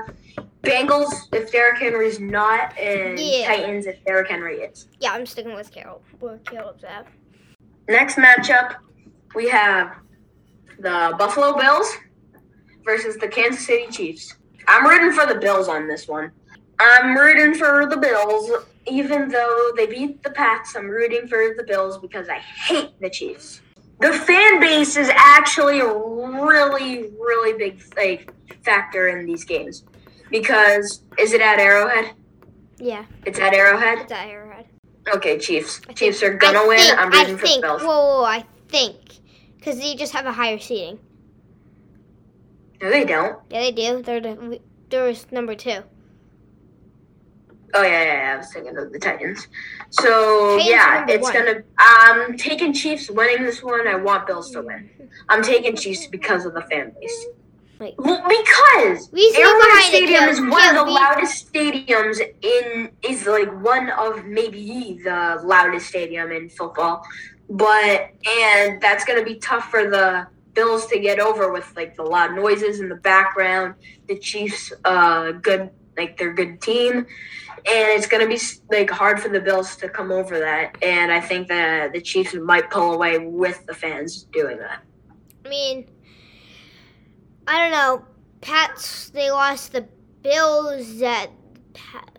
Bengals, 0.64 1.12
if 1.34 1.52
Derrick 1.52 1.80
Henry's 1.80 2.20
not, 2.20 2.78
and 2.78 3.20
Yeah. 3.20 3.48
Titans 3.48 3.86
if 3.86 4.04
Derrick 4.06 4.30
Henry 4.30 4.58
is. 4.62 4.88
yeah, 5.00 5.12
I'm 5.14 5.26
sticking 5.26 5.54
with 5.54 5.72
Carol. 5.72 6.02
Where 6.20 6.38
Caleb's 6.40 6.84
at. 6.84 7.06
Next 7.88 8.16
matchup, 8.16 8.76
we 9.36 9.50
have 9.50 9.98
the 10.80 11.14
Buffalo 11.18 11.58
Bills 11.58 11.92
versus 12.86 13.18
the 13.18 13.28
Kansas 13.28 13.66
City 13.66 13.88
Chiefs. 13.92 14.36
I'm 14.68 14.86
rooting 14.88 15.12
for 15.12 15.26
the 15.26 15.40
Bills 15.40 15.68
on 15.68 15.88
this 15.88 16.08
one. 16.08 16.32
I'm 16.80 17.16
rooting 17.18 17.56
for 17.56 17.88
the 17.90 17.98
Bills, 17.98 18.50
even 18.88 19.28
though 19.28 19.72
they 19.76 19.86
beat 19.88 20.24
the 20.24 20.30
Pats. 20.30 20.76
I'm 20.76 20.88
rooting 20.88 21.28
for 21.28 21.54
the 21.58 21.64
Bills 21.64 21.98
because 21.98 22.30
I 22.30 22.38
hate 22.38 22.92
the 23.02 23.10
Chiefs. 23.10 23.62
The 24.00 24.14
fan 24.14 24.60
base 24.60 24.96
is 24.96 25.10
actually 25.14 25.80
a 25.82 25.94
really, 25.94 27.10
really 27.20 27.58
big 27.58 27.82
like 27.98 28.34
factor 28.64 29.10
in 29.10 29.26
these 29.26 29.44
games 29.44 29.84
because 30.30 31.04
is 31.18 31.34
it 31.34 31.42
at 31.42 31.60
Arrowhead? 31.60 32.14
Yeah, 32.78 33.04
It's 33.26 33.40
at 33.40 33.54
Arrowhead. 33.54 34.00
it's 34.00 34.12
at 34.12 34.28
Arrowhead. 34.30 34.66
Okay, 35.14 35.38
Chiefs. 35.38 35.82
I 35.90 35.94
Chiefs 35.94 36.20
think- 36.22 36.34
are 36.34 36.38
gonna 36.38 36.60
I 36.60 36.68
win. 36.68 36.80
Think, 36.80 37.00
I'm 37.00 37.14
I 37.14 37.18
rooting 37.20 37.38
for 37.38 37.46
think. 37.48 37.62
the 37.62 37.68
Bills. 37.68 37.82
Whoa, 37.82 37.88
whoa, 37.88 38.18
whoa, 38.20 38.24
I 38.26 38.46
think 38.70 38.96
because 39.58 39.80
they 39.80 39.96
just 39.96 40.14
have 40.14 40.26
a 40.26 40.32
higher 40.32 40.60
seating. 40.60 41.00
No, 42.82 42.90
they 42.90 43.04
don't. 43.04 43.38
Yeah, 43.50 43.60
they 43.60 43.72
do. 43.74 44.02
They're 44.02 44.22
the 44.22 44.62
they're 44.90 45.14
number 45.32 45.56
two. 45.56 45.84
Oh 47.74 47.84
yeah, 47.84 47.90
yeah, 47.90 48.14
yeah, 48.14 48.34
I 48.34 48.38
was 48.38 48.52
thinking 48.52 48.78
of 48.78 48.92
the 48.92 49.00
Titans. 49.00 49.48
So 49.90 50.58
Titans 50.58 50.70
yeah, 50.70 51.06
it's 51.08 51.24
one. 51.24 51.34
gonna. 51.34 51.64
I'm 51.78 52.38
taking 52.38 52.74
Chiefs 52.74 53.10
winning 53.10 53.46
this 53.46 53.62
one. 53.62 53.88
I 53.88 53.96
want 53.96 54.28
Bills 54.28 54.52
to 54.52 54.62
win. 54.62 54.90
I'm 55.30 55.44
taking 55.44 55.76
Chiefs 55.76 56.08
because 56.08 56.46
of 56.46 56.54
the 56.54 56.62
fan 56.64 56.94
base. 57.00 57.26
Wait. 57.80 57.96
Well, 57.98 58.22
because 58.28 59.10
Reasoning 59.14 59.46
Arrowhead 59.46 59.84
Stadium 59.84 60.24
is 60.26 60.42
one 60.42 60.68
of 60.70 60.76
the 60.76 60.84
we- 60.84 60.92
loudest 60.92 61.52
stadiums 61.54 62.20
in. 62.42 62.92
Is 63.04 63.26
like 63.26 63.52
one 63.64 63.90
of 63.92 64.26
maybe 64.26 65.00
the 65.04 65.42
loudest 65.44 65.88
stadium 65.88 66.32
in 66.32 66.50
football, 66.50 67.06
but 67.50 68.10
and 68.28 68.82
that's 68.82 69.06
gonna 69.06 69.24
be 69.24 69.36
tough 69.36 69.70
for 69.70 69.90
the 69.90 70.28
Bills 70.54 70.88
to 70.88 71.00
get 71.00 71.20
over 71.20 71.54
with 71.54 71.72
like 71.76 71.96
the 71.96 72.04
loud 72.04 72.36
noises 72.36 72.80
in 72.82 72.90
the 72.90 72.96
background. 72.96 73.76
The 74.08 74.18
Chiefs, 74.20 74.74
uh, 74.84 75.32
good 75.34 75.70
like 76.00 76.18
they're 76.18 76.32
a 76.32 76.36
good 76.36 76.62
team, 76.62 76.98
and 76.98 77.06
it's 77.66 78.08
gonna 78.08 78.28
be 78.28 78.40
like 78.72 78.90
hard 78.90 79.22
for 79.22 79.30
the 79.30 79.40
Bills 79.40 79.76
to 79.78 79.90
come 79.90 80.12
over 80.12 80.40
that. 80.40 80.78
And 80.82 81.12
I 81.12 81.20
think 81.20 81.48
that 81.50 81.94
the 81.94 82.02
Chiefs 82.02 82.34
might 82.34 82.70
pull 82.70 82.94
away 82.94 83.18
with 83.20 83.66
the 83.66 83.74
fans 83.74 84.24
doing 84.32 84.58
that. 84.58 84.84
I 85.46 85.50
mean, 85.50 85.90
I 87.48 87.60
don't 87.60 87.72
know. 87.72 88.06
Pats 88.42 89.10
they 89.10 89.30
lost 89.32 89.74
the 89.74 89.88
Bills 90.24 91.00
that 91.00 91.30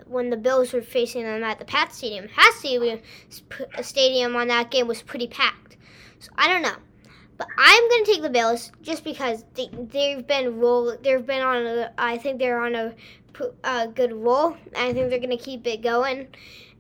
when 0.06 0.30
the 0.30 0.37
Bills 0.37 0.72
were 0.72 0.82
facing 0.82 1.22
them 1.22 1.42
at 1.44 1.58
the 1.58 1.64
Pat 1.64 1.94
Stadium. 1.94 2.28
Pat 2.28 2.52
Stadium, 2.54 3.00
stadium 3.80 4.37
on 4.37 4.49
that 4.49 4.70
game 4.70 4.88
was 4.88 5.02
pretty 5.02 5.28
packed. 5.28 5.76
So 6.18 6.30
I 6.37 6.49
don't 6.49 6.62
know. 6.62 6.76
But 7.38 7.49
I'm 7.56 7.88
going 7.88 8.04
to 8.04 8.12
take 8.12 8.22
the 8.22 8.28
Bills 8.28 8.70
just 8.82 9.02
because 9.02 9.44
they, 9.54 9.70
they've 9.72 10.26
been 10.26 10.58
roll. 10.58 10.94
They've 11.00 11.25
been 11.25 11.40
on. 11.40 11.64
A, 11.64 11.92
I 11.96 12.18
think 12.18 12.38
they're 12.38 12.60
on 12.60 12.75
a, 12.75 12.94
a 13.40 13.52
uh, 13.64 13.87
good 13.87 14.12
role. 14.12 14.56
I 14.76 14.92
think 14.92 15.11
they're 15.11 15.18
going 15.18 15.30
to 15.30 15.37
keep 15.37 15.66
it 15.66 15.82
going. 15.82 16.28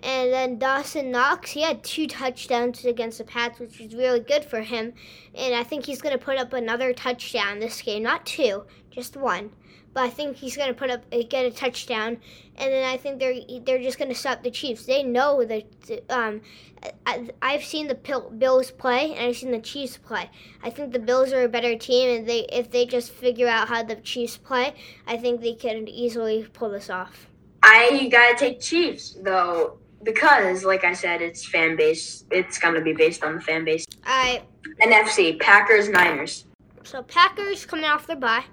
And 0.02 0.32
then 0.32 0.58
Dawson 0.58 1.10
Knox, 1.10 1.50
he 1.50 1.62
had 1.62 1.84
two 1.84 2.06
touchdowns 2.06 2.84
against 2.84 3.18
the 3.18 3.24
Pats, 3.24 3.58
which 3.58 3.80
is 3.80 3.94
really 3.94 4.20
good 4.20 4.44
for 4.44 4.62
him. 4.62 4.94
And 5.34 5.54
I 5.54 5.62
think 5.62 5.84
he's 5.84 6.00
going 6.00 6.18
to 6.18 6.24
put 6.24 6.38
up 6.38 6.52
another 6.52 6.92
touchdown 6.92 7.60
this 7.60 7.82
game. 7.82 8.02
Not 8.02 8.24
two, 8.24 8.64
just 8.90 9.16
one 9.16 9.50
but 9.92 10.04
I 10.04 10.10
think 10.10 10.36
he's 10.36 10.56
going 10.56 10.68
to 10.68 10.74
put 10.74 10.90
up 10.90 11.02
get 11.10 11.44
a 11.44 11.50
touchdown, 11.50 12.18
and 12.56 12.72
then 12.72 12.84
I 12.88 12.96
think 12.96 13.18
they're 13.18 13.34
they're 13.64 13.82
just 13.82 13.98
going 13.98 14.10
to 14.10 14.14
stop 14.14 14.42
the 14.42 14.50
Chiefs. 14.50 14.86
They 14.86 15.02
know 15.02 15.44
that 15.44 16.04
um, 16.08 16.42
I, 17.06 17.52
have 17.52 17.64
seen 17.64 17.88
the 17.88 17.94
Bills 18.38 18.70
play 18.70 19.12
and 19.12 19.26
I've 19.26 19.36
seen 19.36 19.50
the 19.50 19.60
Chiefs 19.60 19.96
play. 19.96 20.30
I 20.62 20.70
think 20.70 20.92
the 20.92 20.98
Bills 20.98 21.32
are 21.32 21.42
a 21.42 21.48
better 21.48 21.76
team, 21.76 22.18
and 22.18 22.28
they 22.28 22.46
if 22.52 22.70
they 22.70 22.86
just 22.86 23.10
figure 23.10 23.48
out 23.48 23.68
how 23.68 23.82
the 23.82 23.96
Chiefs 23.96 24.36
play, 24.36 24.74
I 25.06 25.16
think 25.16 25.40
they 25.40 25.54
can 25.54 25.88
easily 25.88 26.46
pull 26.52 26.70
this 26.70 26.88
off. 26.88 27.26
I 27.62 28.08
gotta 28.10 28.36
take 28.36 28.60
Chiefs 28.60 29.16
though 29.20 29.78
because, 30.02 30.64
like 30.64 30.84
I 30.84 30.92
said, 30.92 31.22
it's 31.22 31.46
fan 31.46 31.76
base. 31.76 32.24
It's 32.30 32.58
gonna 32.58 32.80
be 32.80 32.92
based 32.92 33.22
on 33.24 33.34
the 33.36 33.40
fan 33.40 33.64
base. 33.64 33.84
I 34.04 34.42
NFC 34.82 35.38
Packers 35.38 35.88
Niners. 35.88 36.46
So 36.84 37.02
Packers 37.02 37.66
coming 37.66 37.84
off 37.84 38.06
their 38.06 38.16
bye. 38.16 38.44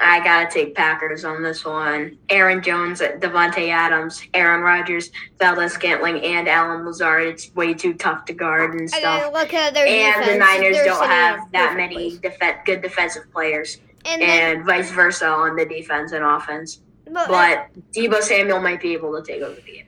I 0.00 0.20
gotta 0.22 0.48
take 0.48 0.76
Packers 0.76 1.24
on 1.24 1.42
this 1.42 1.64
one. 1.64 2.18
Aaron 2.28 2.62
Jones, 2.62 3.00
Davante 3.00 3.68
Adams, 3.68 4.22
Aaron 4.32 4.60
Rodgers, 4.60 5.10
Valdes-Scantling, 5.40 6.20
and 6.24 6.48
Allen 6.48 6.86
Lazard. 6.86 7.26
It's 7.26 7.52
way 7.56 7.74
too 7.74 7.94
tough 7.94 8.24
to 8.26 8.32
guard 8.32 8.74
and 8.74 8.88
stuff. 8.88 9.32
look 9.32 9.52
at 9.52 9.74
their 9.74 9.86
and 9.86 10.20
defense. 10.22 10.32
the 10.32 10.38
Niners 10.38 10.76
They're 10.76 10.84
don't 10.84 11.04
have 11.08 11.40
that 11.52 11.76
many 11.76 12.16
def- 12.18 12.38
good 12.64 12.80
defensive 12.80 13.24
players, 13.32 13.78
And, 14.04 14.22
and, 14.22 14.60
then, 14.60 14.66
vice 14.66 14.90
versa 14.92 15.26
on 15.26 15.56
the 15.56 15.66
defense 15.66 16.12
and 16.12 16.24
offense. 16.24 16.80
But, 17.12 17.28
But 17.28 17.68
Deebo 17.92 18.20
Samuel 18.22 18.60
might 18.60 18.80
be 18.80 18.92
able 18.92 19.16
to 19.20 19.22
take 19.22 19.42
over 19.42 19.54
the 19.54 19.62
game. 19.62 19.86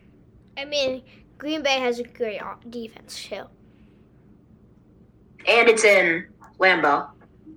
I 0.57 0.65
mean, 0.65 1.03
Green 1.39 1.63
Bay 1.63 1.79
has 1.79 1.99
a 1.99 2.05
great 2.05 2.41
defense 2.69 3.23
too. 3.23 3.45
And 5.47 5.69
it's 5.69 5.85
in 5.85 6.27
Lambeau. 6.59 7.09
I 7.09 7.13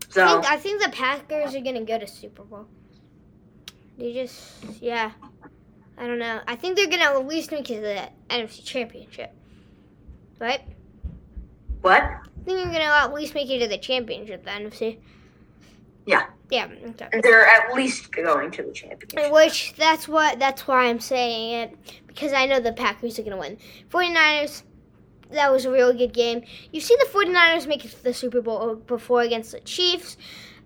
So 0.09 0.25
think, 0.27 0.51
I 0.51 0.57
think 0.57 0.81
the 0.83 0.89
Packers 0.89 1.55
are 1.55 1.61
gonna 1.61 1.83
go 1.83 1.99
to 1.99 2.07
Super 2.07 2.43
Bowl. 2.43 2.67
They 3.97 4.13
just, 4.13 4.63
yeah, 4.81 5.11
I 5.97 6.07
don't 6.07 6.19
know. 6.19 6.41
I 6.47 6.55
think 6.55 6.75
they're 6.77 6.87
gonna 6.87 7.03
at 7.19 7.27
least 7.27 7.51
make 7.51 7.69
it 7.69 7.75
to 7.75 7.81
the 7.81 8.09
NFC 8.29 8.63
Championship, 8.63 9.33
right? 10.39 10.61
what? 11.81 12.01
I 12.01 12.19
think 12.45 12.57
they're 12.57 12.65
gonna 12.65 12.83
at 12.85 13.13
least 13.13 13.35
make 13.35 13.49
it 13.49 13.59
to 13.59 13.67
the 13.67 13.77
championship, 13.77 14.43
the 14.43 14.51
NFC. 14.51 14.99
Yeah. 16.05 16.27
Yeah. 16.53 16.67
Okay. 16.89 17.21
They're 17.23 17.47
at 17.47 17.73
least 17.73 18.11
going 18.11 18.51
to 18.51 18.61
the 18.61 18.71
championship. 18.71 19.31
Which 19.33 19.73
that's 19.73 20.07
what 20.07 20.37
that's 20.37 20.67
why 20.67 20.85
I'm 20.85 20.99
saying 20.99 21.53
it 21.53 21.97
because 22.05 22.31
I 22.31 22.45
know 22.45 22.59
the 22.59 22.73
Packers 22.73 23.17
are 23.17 23.23
gonna 23.23 23.37
win. 23.37 23.57
49ers. 23.89 24.61
That 25.31 25.51
was 25.51 25.65
a 25.65 25.71
really 25.71 25.97
good 25.97 26.13
game. 26.13 26.43
You 26.71 26.79
see 26.79 26.95
the 26.99 27.07
49ers 27.07 27.65
make 27.65 27.83
it 27.85 27.89
to 27.89 28.03
the 28.03 28.13
Super 28.13 28.39
Bowl 28.39 28.75
before 28.75 29.21
against 29.21 29.51
the 29.51 29.61
Chiefs, 29.61 30.15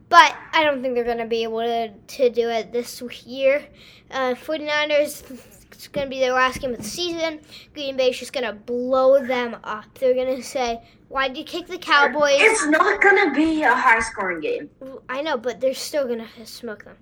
but 0.09 0.35
I 0.51 0.61
don't 0.61 0.81
think 0.81 0.93
they're 0.93 1.05
going 1.05 1.19
to 1.19 1.25
be 1.25 1.43
able 1.43 1.61
to, 1.61 1.93
to 1.93 2.29
do 2.29 2.49
it 2.49 2.73
this 2.73 3.01
year. 3.25 3.63
Uh, 4.11 4.33
49ers, 4.33 5.55
it's 5.71 5.87
going 5.87 6.07
to 6.07 6.09
be 6.09 6.19
their 6.19 6.33
last 6.33 6.59
game 6.59 6.71
of 6.71 6.79
the 6.79 6.83
season. 6.83 7.39
Green 7.73 7.95
Bay's 7.95 8.19
just 8.19 8.33
going 8.33 8.45
to 8.45 8.51
blow 8.51 9.25
them 9.25 9.55
up. 9.63 9.85
They're 9.99 10.13
going 10.13 10.35
to 10.35 10.43
say, 10.43 10.81
why 11.09 11.27
did 11.27 11.37
you 11.37 11.43
kick 11.43 11.67
the 11.67 11.77
Cowboys? 11.77 12.37
It's 12.39 12.65
not 12.67 13.01
gonna 13.01 13.33
be 13.33 13.63
a 13.63 13.73
high 13.73 13.99
scoring 14.01 14.39
game. 14.41 14.69
I 15.09 15.21
know, 15.21 15.37
but 15.37 15.59
they're 15.61 15.73
still 15.73 16.07
to 16.07 16.45
smoke 16.45 16.83
them. 16.83 16.97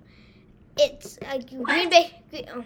It's 0.78 1.18
uh, 1.26 1.38
Green 1.38 1.88
Bay. 1.90 2.22
Oh. 2.54 2.64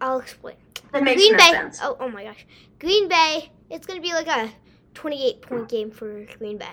I'll 0.00 0.18
explain. 0.20 0.56
That 0.92 1.02
makes 1.04 1.20
Green 1.20 1.32
no 1.32 1.38
Bay. 1.38 1.50
sense. 1.52 1.78
Oh, 1.82 1.96
oh 2.00 2.08
my 2.08 2.24
gosh. 2.24 2.46
Green 2.78 3.08
Bay. 3.08 3.50
It's 3.70 3.86
gonna 3.86 4.00
be 4.00 4.12
like 4.12 4.26
a 4.26 4.50
28 4.94 5.42
point 5.42 5.68
game 5.68 5.90
for 5.90 6.24
Green 6.38 6.58
Bay. 6.58 6.66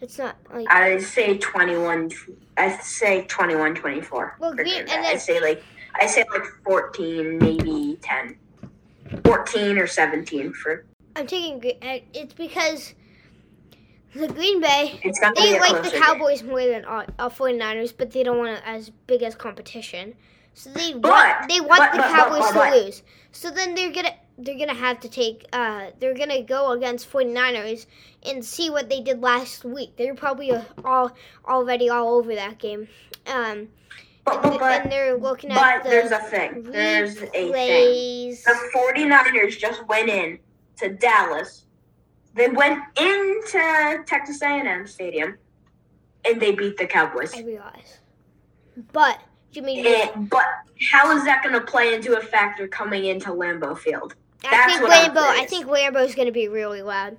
It's 0.00 0.18
not 0.18 0.36
like 0.52 0.66
I 0.70 0.98
say 0.98 1.38
21. 1.38 2.10
I 2.56 2.76
say 2.78 3.24
21, 3.26 3.74
24. 3.74 4.36
Well, 4.40 4.50
for 4.50 4.56
Green- 4.56 4.66
Green 4.66 4.86
Bay. 4.86 4.92
and 4.94 5.04
then- 5.04 5.14
I 5.14 5.16
say 5.16 5.40
like 5.40 5.62
I 6.00 6.06
say 6.06 6.24
like 6.32 6.44
14, 6.64 7.38
maybe 7.38 7.98
10, 8.02 8.36
14 9.24 9.78
or 9.78 9.86
17 9.86 10.52
for. 10.54 10.86
I'm 11.16 11.26
taking. 11.26 11.60
It's 12.14 12.34
because 12.34 12.94
the 14.14 14.28
Green 14.28 14.60
Bay. 14.60 15.00
They 15.02 15.58
like 15.60 15.82
the 15.82 15.90
game. 15.90 16.02
Cowboys 16.02 16.42
more 16.42 16.64
than 16.66 16.84
all, 16.84 17.04
all 17.18 17.30
49ers, 17.30 17.94
but 17.96 18.10
they 18.10 18.22
don't 18.22 18.38
want 18.38 18.50
it 18.50 18.62
as 18.64 18.90
big 19.06 19.22
as 19.22 19.34
competition. 19.34 20.14
So 20.54 20.70
they 20.70 20.92
But- 20.92 21.10
want 21.10 21.48
they 21.48 21.60
want 21.60 21.78
but- 21.80 21.92
the 21.92 21.98
but- 21.98 22.10
Cowboys 22.14 22.52
to 22.52 22.84
lose. 22.84 23.02
So 23.32 23.50
then 23.50 23.74
they're 23.74 23.90
gonna 23.92 24.14
they're 24.38 24.58
gonna 24.58 24.74
have 24.74 25.00
to 25.00 25.08
take 25.08 25.46
uh 25.52 25.86
they're 25.98 26.14
gonna 26.14 26.42
go 26.42 26.72
against 26.72 27.10
49ers 27.10 27.86
and 28.24 28.44
see 28.44 28.68
what 28.70 28.88
they 28.90 29.00
did 29.00 29.22
last 29.22 29.64
week. 29.64 29.96
They're 29.96 30.14
probably 30.14 30.52
all 30.84 31.12
already 31.46 31.88
all 31.88 32.14
over 32.16 32.34
that 32.34 32.58
game. 32.58 32.88
Um, 33.26 33.68
But, 34.24 34.34
and, 34.34 34.42
but, 34.42 34.58
but, 34.60 34.82
and 34.82 34.92
they're 34.92 35.16
looking 35.16 35.50
at 35.50 35.82
the 35.84 35.88
there's 35.90 36.10
a 36.12 36.18
thing. 36.18 36.62
There's 36.64 37.16
a 37.16 37.26
thing. 37.26 37.52
replays. 37.52 38.44
The 38.44 38.54
49ers 38.74 39.58
just 39.58 39.84
went 39.88 40.08
in 40.10 40.38
to 40.78 40.90
Dallas. 40.90 41.64
They 42.34 42.48
went 42.48 42.80
into 42.98 44.02
Texas 44.06 44.40
A&M 44.42 44.86
Stadium, 44.86 45.36
and 46.24 46.40
they 46.40 46.52
beat 46.52 46.76
the 46.78 46.86
Cowboys. 46.86 47.34
I 47.34 47.42
realize, 47.42 47.98
but 48.92 49.20
Jimmy, 49.50 49.86
And, 49.86 50.30
but 50.30 50.44
how 50.90 51.14
is 51.16 51.24
that 51.24 51.42
going 51.42 51.54
to 51.54 51.60
play 51.60 51.94
into 51.94 52.16
a 52.18 52.20
factor 52.22 52.66
coming 52.66 53.04
into 53.06 53.30
Lambeau 53.30 53.76
Field? 53.76 54.14
I 54.44 54.50
that's 54.50 54.72
think 54.72 54.82
what 54.82 54.92
I'm 54.92 55.14
Lambeau. 55.14 55.26
I 55.26 55.46
think 55.46 55.66
Lambeau's 55.66 56.16
gonna 56.16 56.32
be 56.32 56.48
really 56.48 56.82
loud. 56.82 57.16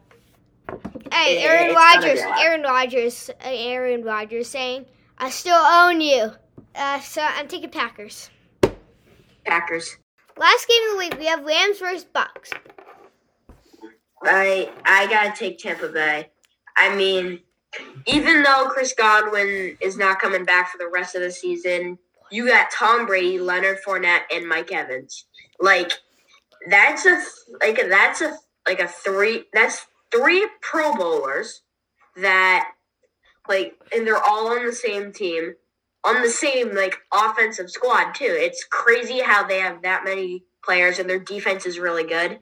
Hey, 1.12 1.42
Yeah, 1.42 1.52
Aaron 1.52 1.74
Rodgers. 1.76 2.20
Aaron 2.20 2.64
Rodgers. 2.64 3.30
uh, 3.30 3.34
Aaron 3.44 4.04
Rodgers 4.04 4.50
saying, 4.50 4.86
"I 5.20 5.30
still 5.30 5.56
own 5.56 6.02
you." 6.02 6.32
Uh, 6.76 7.00
so 7.00 7.22
I'm 7.22 7.48
taking 7.48 7.70
Packers. 7.70 8.30
Packers. 9.46 9.98
Last 10.38 10.68
game 10.68 10.84
of 10.88 10.92
the 10.94 10.98
week, 10.98 11.18
we 11.20 11.26
have 11.28 11.46
Rams 11.46 11.80
versus 11.80 12.04
Bucks. 12.04 12.52
I 14.26 14.72
I 14.86 15.08
gotta 15.08 15.38
take 15.38 15.60
Tampa 15.60 15.90
Bay. 15.90 16.30
I 16.78 16.96
mean, 16.96 17.40
even 18.08 18.44
though 18.44 18.68
Chris 18.70 18.94
Godwin 18.94 19.78
is 19.82 19.98
not 19.98 20.20
coming 20.20 20.46
back 20.46 20.72
for 20.72 20.78
the 20.78 20.90
rest 20.90 21.16
of 21.16 21.22
the 21.22 21.32
season, 21.32 21.98
you 22.32 22.48
got 22.48 22.72
Tom 22.72 23.06
Brady, 23.06 23.40
Leonard 23.40 23.80
Fournette, 23.86 24.24
and 24.34 24.48
Mike 24.48 24.72
Evans. 24.72 25.26
Like 25.60 25.92
that's 26.70 27.06
a 27.06 27.22
like 27.62 27.80
that's 27.90 28.22
a 28.22 28.38
like 28.68 28.80
a 28.80 28.88
three 28.88 29.46
that's 29.54 29.86
three 30.12 30.48
Pro 30.62 30.96
Bowlers 30.96 31.62
that 32.18 32.72
like 33.48 33.76
and 33.96 34.06
they're 34.06 34.24
all 34.24 34.48
on 34.48 34.66
the 34.66 34.74
same 34.74 35.12
team 35.12 35.54
on 36.04 36.22
the 36.22 36.30
same 36.30 36.76
like 36.76 36.98
offensive 37.14 37.70
squad 37.70 38.14
too. 38.14 38.26
It's 38.28 38.66
crazy 38.66 39.22
how 39.22 39.46
they 39.46 39.60
have 39.60 39.82
that 39.84 40.04
many 40.04 40.44
players 40.64 41.00
and 41.00 41.10
their 41.10 41.20
defense 41.20 41.66
is 41.66 41.80
really 41.80 42.06
good. 42.06 42.40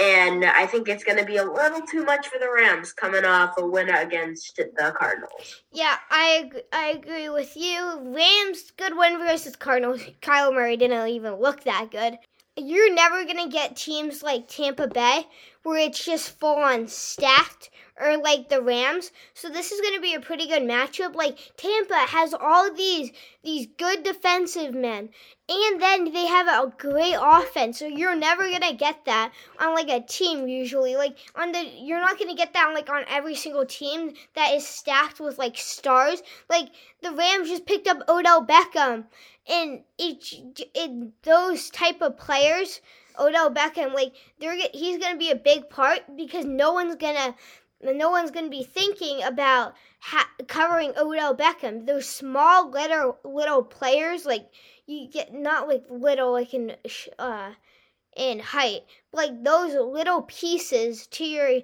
And 0.00 0.44
I 0.44 0.66
think 0.66 0.88
it's 0.88 1.02
going 1.02 1.18
to 1.18 1.24
be 1.24 1.36
a 1.36 1.44
little 1.44 1.80
too 1.82 2.04
much 2.04 2.28
for 2.28 2.38
the 2.38 2.50
Rams 2.50 2.92
coming 2.92 3.24
off 3.24 3.54
a 3.58 3.66
win 3.66 3.88
against 3.88 4.56
the 4.56 4.94
Cardinals. 4.96 5.62
Yeah, 5.72 5.96
I 6.10 6.50
I 6.72 6.88
agree 6.90 7.28
with 7.28 7.56
you. 7.56 8.00
Rams 8.04 8.70
good 8.76 8.96
win 8.96 9.18
versus 9.18 9.56
Cardinals. 9.56 10.00
Kyler 10.22 10.54
Murray 10.54 10.76
didn't 10.76 11.08
even 11.08 11.34
look 11.34 11.64
that 11.64 11.90
good. 11.90 12.18
You're 12.62 12.94
never 12.94 13.24
gonna 13.24 13.48
get 13.48 13.76
teams 13.76 14.22
like 14.22 14.48
Tampa 14.48 14.88
Bay 14.88 15.26
where 15.62 15.78
it's 15.78 16.04
just 16.04 16.38
full 16.38 16.56
on 16.56 16.88
stacked 16.88 17.70
or 18.00 18.16
like 18.16 18.48
the 18.48 18.62
Rams. 18.62 19.10
So 19.34 19.48
this 19.48 19.72
is 19.72 19.80
gonna 19.80 20.00
be 20.00 20.14
a 20.14 20.20
pretty 20.20 20.46
good 20.46 20.62
matchup. 20.62 21.14
Like 21.14 21.38
Tampa 21.56 21.94
has 21.94 22.32
all 22.34 22.72
these 22.72 23.10
these 23.42 23.66
good 23.76 24.02
defensive 24.02 24.74
men. 24.74 25.10
And 25.50 25.80
then 25.80 26.12
they 26.12 26.26
have 26.26 26.46
a 26.46 26.72
great 26.76 27.16
offense. 27.18 27.78
So 27.78 27.86
you're 27.86 28.14
never 28.14 28.50
gonna 28.50 28.74
get 28.74 29.04
that 29.06 29.32
on 29.58 29.74
like 29.74 29.88
a 29.88 30.00
team 30.00 30.46
usually. 30.46 30.96
Like 30.96 31.16
on 31.34 31.52
the 31.52 31.64
you're 31.64 32.00
not 32.00 32.18
gonna 32.18 32.34
get 32.34 32.52
that 32.52 32.68
on, 32.68 32.74
like 32.74 32.90
on 32.90 33.04
every 33.08 33.34
single 33.34 33.66
team 33.66 34.12
that 34.34 34.54
is 34.54 34.66
stacked 34.66 35.20
with 35.20 35.38
like 35.38 35.56
stars. 35.56 36.22
Like 36.48 36.68
the 37.02 37.12
Rams 37.12 37.48
just 37.48 37.66
picked 37.66 37.88
up 37.88 38.08
Odell 38.08 38.46
Beckham 38.46 39.04
and 39.48 39.82
it, 39.98 40.32
it 40.74 41.22
those 41.22 41.70
type 41.70 42.02
of 42.02 42.18
players, 42.18 42.80
Odell 43.18 43.50
Beckham, 43.50 43.94
like 43.94 44.12
they're 44.38 44.56
he's 44.74 44.98
gonna 44.98 45.16
be 45.16 45.30
a 45.30 45.36
big 45.36 45.70
part 45.70 46.00
because 46.16 46.44
no 46.44 46.72
one's 46.72 46.96
gonna 46.96 47.34
no 47.82 48.10
one's 48.10 48.30
gonna 48.30 48.50
be 48.50 48.62
thinking 48.62 49.22
about 49.22 49.74
ha- 50.00 50.30
covering 50.46 50.92
Odell 50.98 51.34
Beckham. 51.34 51.86
Those 51.86 52.06
small 52.06 52.70
little 52.70 53.18
little 53.24 53.62
players, 53.62 54.26
like 54.26 54.48
you 54.86 55.08
get 55.08 55.32
not 55.32 55.66
like 55.66 55.84
little 55.88 56.32
like 56.32 56.52
in 56.52 56.76
uh 57.18 57.52
in 58.16 58.40
height, 58.40 58.82
like 59.12 59.42
those 59.42 59.74
little 59.74 60.22
pieces 60.22 61.06
to 61.08 61.24
your 61.24 61.60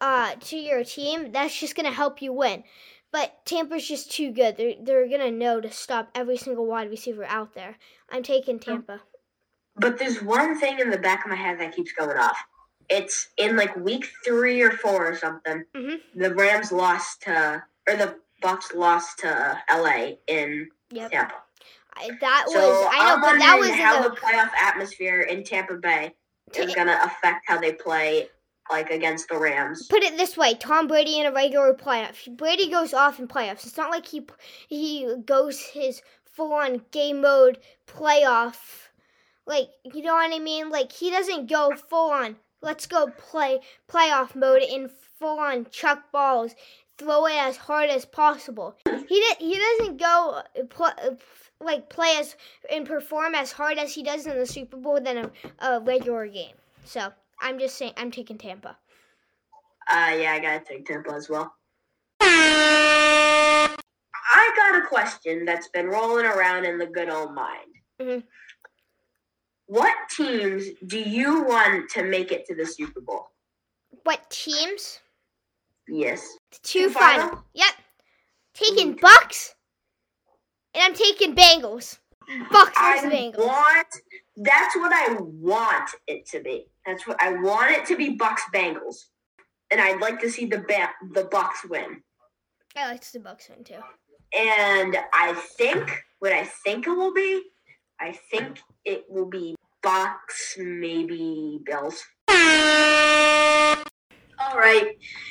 uh 0.00 0.34
to 0.40 0.56
your 0.56 0.84
team. 0.84 1.32
That's 1.32 1.58
just 1.58 1.74
gonna 1.74 1.92
help 1.92 2.22
you 2.22 2.32
win. 2.32 2.64
But 3.12 3.44
Tampa's 3.46 3.86
just 3.86 4.10
too 4.12 4.30
good. 4.30 4.56
They're 4.56 4.74
they're 4.80 5.08
gonna 5.08 5.30
know 5.30 5.60
to 5.60 5.70
stop 5.70 6.10
every 6.14 6.36
single 6.36 6.66
wide 6.66 6.90
receiver 6.90 7.24
out 7.24 7.54
there. 7.54 7.76
I'm 8.10 8.22
taking 8.22 8.58
Tampa. 8.58 9.00
But 9.76 9.98
there's 9.98 10.22
one 10.22 10.58
thing 10.58 10.78
in 10.78 10.90
the 10.90 10.98
back 10.98 11.24
of 11.24 11.30
my 11.30 11.36
head 11.36 11.60
that 11.60 11.74
keeps 11.74 11.92
going 11.92 12.16
off. 12.16 12.38
It's 12.88 13.28
in 13.36 13.56
like 13.56 13.74
week 13.76 14.06
three 14.24 14.62
or 14.62 14.70
four 14.70 15.06
or 15.10 15.16
something. 15.16 15.64
Mm-hmm. 15.74 16.20
The 16.20 16.34
Rams 16.34 16.72
lost 16.72 17.22
to, 17.22 17.62
or 17.88 17.96
the 17.96 18.16
Bucks 18.42 18.72
lost 18.74 19.18
to 19.20 19.58
LA 19.70 20.12
in 20.28 20.68
Yep. 20.90 21.10
Tampa. 21.10 21.34
I, 21.94 22.10
that 22.20 22.44
So 22.48 22.58
was 22.58 22.88
I 22.92 22.98
know, 22.98 23.14
I'm 23.14 23.20
but 23.20 23.38
that 23.38 23.58
was 23.58 23.70
how 23.70 24.02
the 24.02 24.10
the, 24.10 24.16
playoff 24.16 24.50
atmosphere 24.60 25.22
in 25.22 25.42
Tampa 25.42 25.74
Bay 25.74 26.14
is 26.54 26.74
gonna 26.74 26.98
affect 27.02 27.44
how 27.46 27.58
they 27.58 27.72
play, 27.72 28.28
like 28.70 28.90
against 28.90 29.28
the 29.28 29.38
Rams. 29.38 29.86
put 29.86 30.02
it 30.02 30.16
this 30.16 30.36
way: 30.36 30.54
Tom 30.54 30.86
Brady 30.86 31.18
in 31.18 31.26
a 31.26 31.32
regular 31.32 31.74
playoff. 31.74 32.34
Brady 32.36 32.70
goes 32.70 32.94
off 32.94 33.18
in 33.18 33.28
playoffs. 33.28 33.66
It's 33.66 33.76
not 33.76 33.90
like 33.90 34.06
he 34.06 34.26
he 34.68 35.14
goes 35.24 35.60
his 35.60 36.02
full 36.24 36.52
on 36.52 36.82
game 36.90 37.20
mode 37.20 37.58
playoff. 37.86 38.88
Like 39.46 39.68
you 39.84 40.02
know 40.02 40.14
what 40.14 40.34
I 40.34 40.38
mean? 40.38 40.70
Like 40.70 40.92
he 40.92 41.10
doesn't 41.10 41.48
go 41.48 41.74
full 41.76 42.10
on. 42.10 42.36
Let's 42.62 42.86
go 42.86 43.08
play 43.08 43.60
playoff 43.88 44.34
mode 44.34 44.62
in 44.62 44.90
full 45.18 45.38
on 45.38 45.66
chuck 45.70 46.10
balls, 46.12 46.54
throw 46.98 47.26
it 47.26 47.36
as 47.36 47.56
hard 47.56 47.90
as 47.90 48.04
possible. 48.04 48.76
He 48.86 49.20
did, 49.20 49.36
he 49.38 49.56
doesn't 49.56 49.98
go 49.98 50.42
pl- 50.68 51.18
like 51.60 51.88
play 51.88 52.14
as 52.18 52.36
and 52.70 52.86
perform 52.86 53.34
as 53.34 53.52
hard 53.52 53.78
as 53.78 53.94
he 53.94 54.02
does 54.02 54.26
in 54.26 54.36
the 54.36 54.46
Super 54.46 54.76
Bowl 54.76 55.00
than 55.00 55.18
a, 55.18 55.30
a 55.66 55.80
regular 55.80 56.26
game. 56.26 56.54
So 56.84 57.12
I'm 57.40 57.58
just 57.58 57.76
saying 57.76 57.92
I'm 57.96 58.10
taking 58.10 58.38
Tampa. 58.38 58.76
Uh, 59.90 60.16
yeah, 60.18 60.32
I 60.32 60.38
gotta 60.40 60.64
take 60.64 60.86
Tampa 60.86 61.12
as 61.12 61.28
well. 61.28 61.54
I 62.20 63.68
got 64.56 64.82
a 64.82 64.86
question 64.86 65.44
that's 65.44 65.68
been 65.68 65.86
rolling 65.86 66.26
around 66.26 66.64
in 66.64 66.78
the 66.78 66.86
good 66.86 67.08
old 67.08 67.34
mind. 67.34 67.72
Mhm. 68.00 68.24
What 69.66 69.94
teams 70.16 70.64
do 70.86 70.98
you 71.00 71.42
want 71.42 71.90
to 71.90 72.02
make 72.04 72.30
it 72.32 72.46
to 72.46 72.54
the 72.54 72.66
Super 72.66 73.00
Bowl? 73.00 73.30
What 74.04 74.28
teams? 74.30 75.00
Yes. 75.88 76.36
Two 76.62 76.88
Two 76.88 76.90
final. 76.90 77.28
final? 77.28 77.44
Yep. 77.54 77.74
Taking. 78.54 78.94
Bucks, 78.94 79.54
and 80.74 80.82
I'm 80.82 80.94
taking 80.94 81.34
Bengals. 81.34 81.98
Bucks 82.50 82.72
I 82.76 82.98
Bengals. 83.04 83.38
want. 83.38 83.86
That's 84.36 84.76
what 84.76 84.92
I 84.92 85.16
want 85.20 85.90
it 86.06 86.26
to 86.30 86.40
be. 86.40 86.66
That's 86.86 87.06
what 87.06 87.16
I 87.22 87.32
want 87.32 87.70
it 87.70 87.86
to 87.86 87.96
be. 87.96 88.10
Bucks 88.16 88.42
Bengals, 88.54 88.96
and 89.70 89.80
I'd 89.80 90.00
like 90.00 90.20
to 90.20 90.30
see 90.30 90.46
the 90.46 90.58
ba- 90.58 90.90
the 91.12 91.24
Bucks 91.24 91.64
win. 91.68 92.02
I 92.76 92.88
like 92.88 93.00
to 93.00 93.06
see 93.06 93.18
the 93.18 93.24
Bucks 93.24 93.48
win 93.48 93.64
too. 93.64 93.80
And 94.36 94.96
I 95.14 95.32
think 95.56 95.90
what 96.18 96.32
I 96.32 96.44
think 96.44 96.86
it 96.86 96.90
will 96.90 97.14
be, 97.14 97.42
I 98.00 98.12
think 98.30 98.58
it 98.84 99.04
will 99.08 99.28
be 99.28 99.54
Bucks, 99.82 100.56
maybe 100.58 101.60
Bills. 101.64 102.02
All 104.38 104.58
right, 104.58 104.90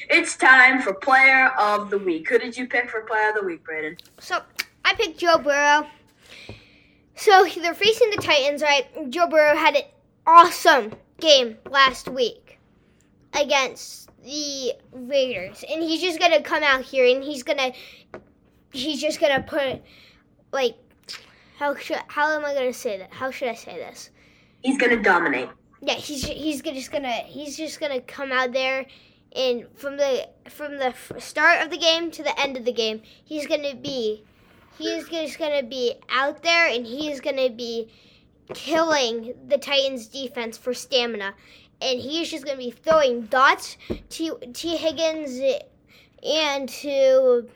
it's 0.10 0.36
time 0.36 0.82
for 0.82 0.94
Player 0.94 1.50
of 1.60 1.90
the 1.90 1.98
Week. 1.98 2.28
Who 2.30 2.40
did 2.40 2.58
you 2.58 2.68
pick 2.68 2.90
for 2.90 3.02
Player 3.02 3.30
of 3.30 3.36
the 3.36 3.44
Week, 3.46 3.62
Brayden? 3.64 4.00
So 4.20 4.42
I 4.84 4.94
picked 4.96 5.20
Joe 5.20 5.38
Burrow. 5.38 5.88
So 7.16 7.46
they're 7.62 7.74
facing 7.74 8.10
the 8.12 8.18
Titans, 8.18 8.62
right? 8.62 9.10
Joe 9.10 9.28
Burrow 9.28 9.56
had 9.56 9.76
an 9.76 9.84
awesome 10.28 10.94
game 11.20 11.58
last 11.70 12.10
week 12.10 12.60
against 13.34 14.10
the 14.24 14.74
Raiders, 14.92 15.64
and 15.70 15.82
he's 15.82 16.02
just 16.02 16.20
gonna 16.20 16.42
come 16.42 16.64
out 16.64 16.82
here 16.82 17.06
and 17.06 17.24
he's 17.24 17.44
gonna 17.44 17.72
he's 18.72 19.00
just 19.00 19.20
gonna 19.20 19.42
put 19.42 19.82
like 20.52 20.76
how 21.58 21.76
should 21.76 22.00
how 22.08 22.36
am 22.36 22.44
I 22.44 22.54
gonna 22.54 22.74
say 22.74 22.98
that? 22.98 23.14
How 23.14 23.32
should 23.32 23.48
I 23.48 23.56
say 23.56 23.78
this? 23.78 24.10
He's 24.62 24.78
gonna 24.78 25.02
dominate. 25.02 25.50
Yeah, 25.82 25.94
he's 25.94 26.26
he's 26.26 26.62
just 26.62 26.92
gonna 26.92 27.12
he's 27.12 27.56
just 27.56 27.80
gonna 27.80 28.02
come 28.02 28.32
out 28.32 28.52
there, 28.52 28.86
and 29.34 29.66
from 29.76 29.98
the 29.98 30.28
from 30.50 30.78
the 30.78 30.94
start 31.20 31.62
of 31.62 31.70
the 31.70 31.78
game 31.78 32.12
to 32.12 32.24
the 32.24 32.38
end 32.40 32.58
of 32.58 32.66
the 32.66 32.74
game, 32.74 33.02
he's 33.24 33.48
gonna 33.48 33.76
be 33.76 34.24
he's 34.78 35.08
just 35.10 35.40
gonna 35.40 35.64
be 35.64 35.96
out 36.10 36.44
there, 36.44 36.68
and 36.68 36.86
he's 36.86 37.20
gonna 37.22 37.50
be 37.50 37.92
killing 38.54 39.34
the 39.48 39.58
Titans 39.58 40.08
defense 40.08 40.58
for 40.58 40.74
stamina, 40.74 41.34
and 41.82 42.00
he's 42.00 42.30
just 42.32 42.46
gonna 42.46 42.58
be 42.58 42.72
throwing 42.72 43.24
dots 43.24 43.78
to 44.10 44.40
Tee 44.54 44.78
Higgins 44.78 45.42
and 46.24 46.70
to 46.70 47.48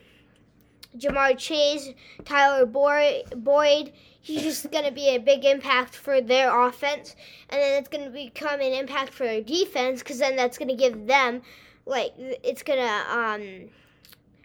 Ja'Marr 0.98 1.38
Chase, 1.38 1.90
Tyler 2.26 2.66
Boyd. 2.66 3.94
He's 4.22 4.44
just 4.44 4.72
going 4.72 4.84
to 4.84 4.92
be 4.92 5.16
a 5.16 5.18
big 5.18 5.46
impact 5.46 5.96
for 5.96 6.22
their 6.22 6.68
offense, 6.68 7.16
and 7.50 7.62
then 7.62 7.80
it's 7.80 7.88
going 7.88 8.04
to 8.04 8.12
become 8.12 8.60
an 8.60 8.74
impact 8.74 9.14
for 9.14 9.24
their 9.24 9.42
defense 9.42 10.00
because 10.00 10.20
then 10.20 10.36
that's 10.36 10.58
going 10.58 10.68
to 10.68 10.76
give 10.76 11.08
them, 11.08 11.42
like, 11.86 12.14
it's 12.18 12.62
going 12.62 12.80
to 12.80 13.18
um, 13.18 13.70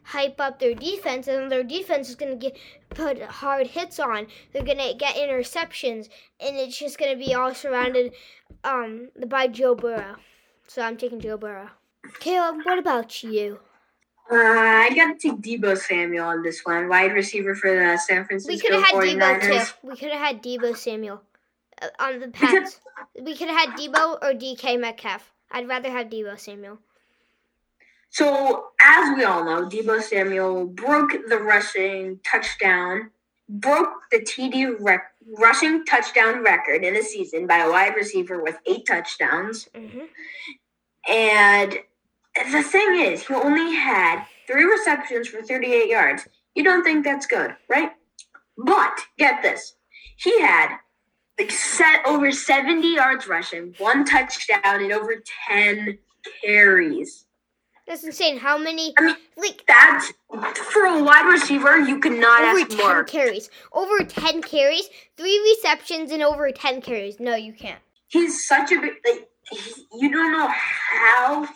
hype 0.04 0.40
up 0.40 0.58
their 0.58 0.74
defense, 0.74 1.26
and 1.26 1.50
their 1.50 1.64
defense 1.64 2.08
is 2.08 2.14
going 2.14 2.38
to 2.38 2.50
get 2.50 2.56
put 2.90 3.20
hard 3.22 3.66
hits 3.66 3.98
on. 3.98 4.26
They're 4.52 4.62
going 4.62 4.78
to 4.78 4.94
get 4.94 5.16
interceptions, 5.16 6.08
and 6.40 6.56
it's 6.56 6.78
just 6.78 6.98
going 6.98 7.12
to 7.12 7.18
be 7.18 7.34
all 7.34 7.54
surrounded 7.54 8.12
um, 8.62 9.08
by 9.26 9.48
Joe 9.48 9.74
Burrow. 9.74 10.16
So 10.66 10.82
I'm 10.82 10.96
taking 10.96 11.20
Joe 11.20 11.36
Burrow. 11.36 11.70
Caleb, 12.20 12.56
what 12.64 12.78
about 12.78 13.22
you? 13.22 13.60
Uh, 14.30 14.36
I 14.36 14.90
gotta 14.94 15.18
take 15.18 15.42
Deebo 15.42 15.76
Samuel 15.76 16.26
on 16.26 16.42
this 16.42 16.62
one, 16.64 16.88
wide 16.88 17.12
receiver 17.12 17.54
for 17.54 17.70
the 17.70 17.98
San 17.98 18.24
Francisco 18.24 18.52
We 18.52 18.58
could 18.58 18.72
have 18.72 18.82
had 18.82 18.94
49ers. 18.94 19.40
Deebo 19.40 19.64
too. 19.66 19.88
We 19.88 19.96
could 19.96 20.10
have 20.10 20.20
had 20.20 20.42
Deebo 20.42 20.76
Samuel 20.76 21.22
uh, 21.82 21.88
on 21.98 22.20
the 22.20 22.28
Pats. 22.28 22.80
We 23.20 23.36
could 23.36 23.48
have 23.48 23.68
had 23.68 23.78
Deebo 23.78 24.14
or 24.22 24.32
DK 24.32 24.80
Metcalf. 24.80 25.30
I'd 25.50 25.68
rather 25.68 25.90
have 25.90 26.06
Deebo 26.06 26.38
Samuel. 26.38 26.78
So, 28.14 28.66
as 28.80 29.16
we 29.16 29.24
all 29.24 29.44
know, 29.44 29.68
Deebo 29.68 30.00
Samuel 30.00 30.66
broke 30.66 31.10
the 31.28 31.38
rushing 31.38 32.20
touchdown, 32.24 33.10
broke 33.48 33.88
the 34.12 34.20
TD 34.20 34.76
rec- 34.78 35.10
rushing 35.36 35.84
touchdown 35.84 36.44
record 36.44 36.84
in 36.84 36.94
a 36.94 37.02
season 37.02 37.48
by 37.48 37.58
a 37.58 37.68
wide 37.68 37.96
receiver 37.96 38.40
with 38.40 38.56
eight 38.66 38.86
touchdowns. 38.86 39.68
hmm 39.74 40.04
And 41.08 41.76
the 42.52 42.62
thing 42.62 43.00
is, 43.00 43.26
he 43.26 43.34
only 43.34 43.74
had 43.74 44.24
three 44.46 44.62
receptions 44.64 45.26
for 45.26 45.42
38 45.42 45.88
yards. 45.88 46.28
You 46.54 46.62
don't 46.62 46.84
think 46.84 47.02
that's 47.04 47.26
good, 47.26 47.56
right? 47.68 47.90
But 48.56 48.96
get 49.18 49.42
this. 49.42 49.74
He 50.18 50.40
had 50.40 50.76
like 51.36 51.50
set 51.50 52.06
over 52.06 52.30
70 52.30 52.94
yards 52.94 53.26
rushing, 53.26 53.74
one 53.78 54.04
touchdown, 54.04 54.62
and 54.84 54.92
over 54.92 55.16
10 55.48 55.98
carries. 56.44 57.23
That's 57.86 58.02
insane. 58.04 58.38
How 58.38 58.56
many? 58.56 58.94
I 58.98 59.02
mean, 59.06 59.16
Like 59.36 59.62
That's 59.66 60.12
for 60.72 60.86
a 60.86 61.02
wide 61.02 61.30
receiver, 61.30 61.78
you 61.78 62.00
could 62.00 62.18
not 62.18 62.42
over 62.42 62.60
ask 62.60 62.68
ten 62.70 62.78
more. 62.78 63.04
carries. 63.04 63.50
Over 63.72 63.98
ten 64.04 64.40
carries. 64.42 64.88
Three 65.16 65.38
receptions 65.56 66.10
and 66.10 66.22
over 66.22 66.50
ten 66.50 66.80
carries. 66.80 67.20
No, 67.20 67.34
you 67.34 67.52
can't. 67.52 67.80
He's 68.08 68.46
such 68.46 68.72
a 68.72 68.80
big 68.80 68.92
like 69.06 69.28
he, 69.50 69.58
you 70.00 70.10
don't 70.10 70.32
know 70.32 70.48
how 70.50 71.48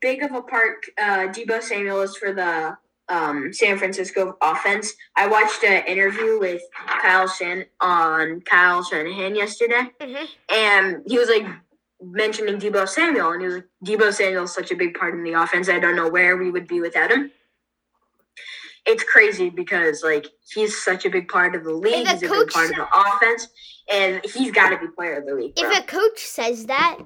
big 0.00 0.22
of 0.22 0.32
a 0.32 0.42
part 0.42 0.76
uh, 1.00 1.28
Deebo 1.28 1.62
Samuel 1.62 2.00
is 2.02 2.16
for 2.16 2.32
the 2.32 2.76
um, 3.08 3.52
San 3.52 3.78
Francisco 3.78 4.36
offense. 4.42 4.92
I 5.16 5.26
watched 5.28 5.62
an 5.62 5.84
interview 5.86 6.40
with 6.40 6.62
Kyle 7.02 7.28
Shan 7.28 7.66
on 7.80 8.40
Kyle 8.40 8.82
Shanahan 8.82 9.36
yesterday, 9.36 9.92
Mhm. 10.00 10.26
and 10.50 11.02
he 11.06 11.18
was 11.18 11.28
like 11.28 11.46
mentioning 12.12 12.58
Deebo 12.58 12.88
Samuel, 12.88 13.32
and 13.32 13.40
he 13.40 13.46
was 13.46 13.56
like, 13.56 13.66
Deebo 13.84 14.12
Samuel 14.12 14.44
is 14.44 14.54
such 14.54 14.70
a 14.70 14.76
big 14.76 14.94
part 14.94 15.14
in 15.14 15.22
the 15.22 15.32
offense. 15.32 15.68
I 15.68 15.78
don't 15.78 15.96
know 15.96 16.08
where 16.08 16.36
we 16.36 16.50
would 16.50 16.66
be 16.66 16.80
without 16.80 17.10
him. 17.10 17.30
It's 18.86 19.02
crazy 19.02 19.48
because 19.48 20.02
like 20.02 20.26
he's 20.54 20.82
such 20.82 21.06
a 21.06 21.10
big 21.10 21.28
part 21.28 21.54
of 21.54 21.64
the 21.64 21.72
league. 21.72 22.06
a 22.06 22.10
He's 22.10 22.22
a 22.22 22.28
big 22.28 22.48
part 22.48 22.70
of 22.70 22.76
the 22.76 22.86
offense, 22.94 23.48
and 23.90 24.20
he's 24.24 24.50
got 24.50 24.70
to 24.70 24.78
be 24.78 24.88
player 24.88 25.14
of 25.14 25.26
the 25.26 25.34
week. 25.34 25.56
Bro. 25.56 25.70
If 25.70 25.78
a 25.78 25.82
coach 25.86 26.18
says 26.18 26.66
that, 26.66 26.98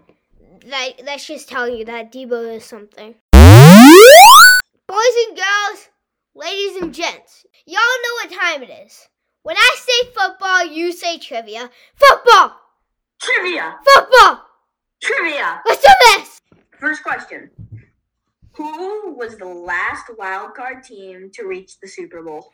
that 0.67 1.03
that's 1.05 1.27
just 1.27 1.49
telling 1.49 1.77
you 1.77 1.85
that 1.85 2.13
Deebo 2.13 2.57
is 2.57 2.65
something. 2.65 3.15
Boys 3.33 5.15
and 5.29 5.37
girls, 5.37 5.89
ladies 6.35 6.83
and 6.83 6.93
gents, 6.93 7.47
y'all 7.67 7.77
know 7.77 8.15
what 8.23 8.31
time 8.33 8.63
it 8.63 8.71
is. 8.87 9.09
When 9.43 9.57
I 9.57 9.77
say 9.79 10.11
football, 10.15 10.67
you 10.67 10.93
say 10.93 11.19
trivia. 11.19 11.71
Football! 11.95 12.57
Trivia, 13.21 13.77
Football! 13.85 14.48
Trivia. 15.01 15.61
Let's 15.67 15.83
do 15.83 15.93
this! 16.01 16.41
First 16.79 17.03
question. 17.03 17.51
Who 18.53 19.15
was 19.15 19.37
the 19.37 19.47
last 19.47 20.07
wild 20.19 20.55
card 20.55 20.83
team 20.83 21.31
to 21.35 21.45
reach 21.47 21.79
the 21.81 21.89
Super 21.89 22.23
Bowl? 22.23 22.53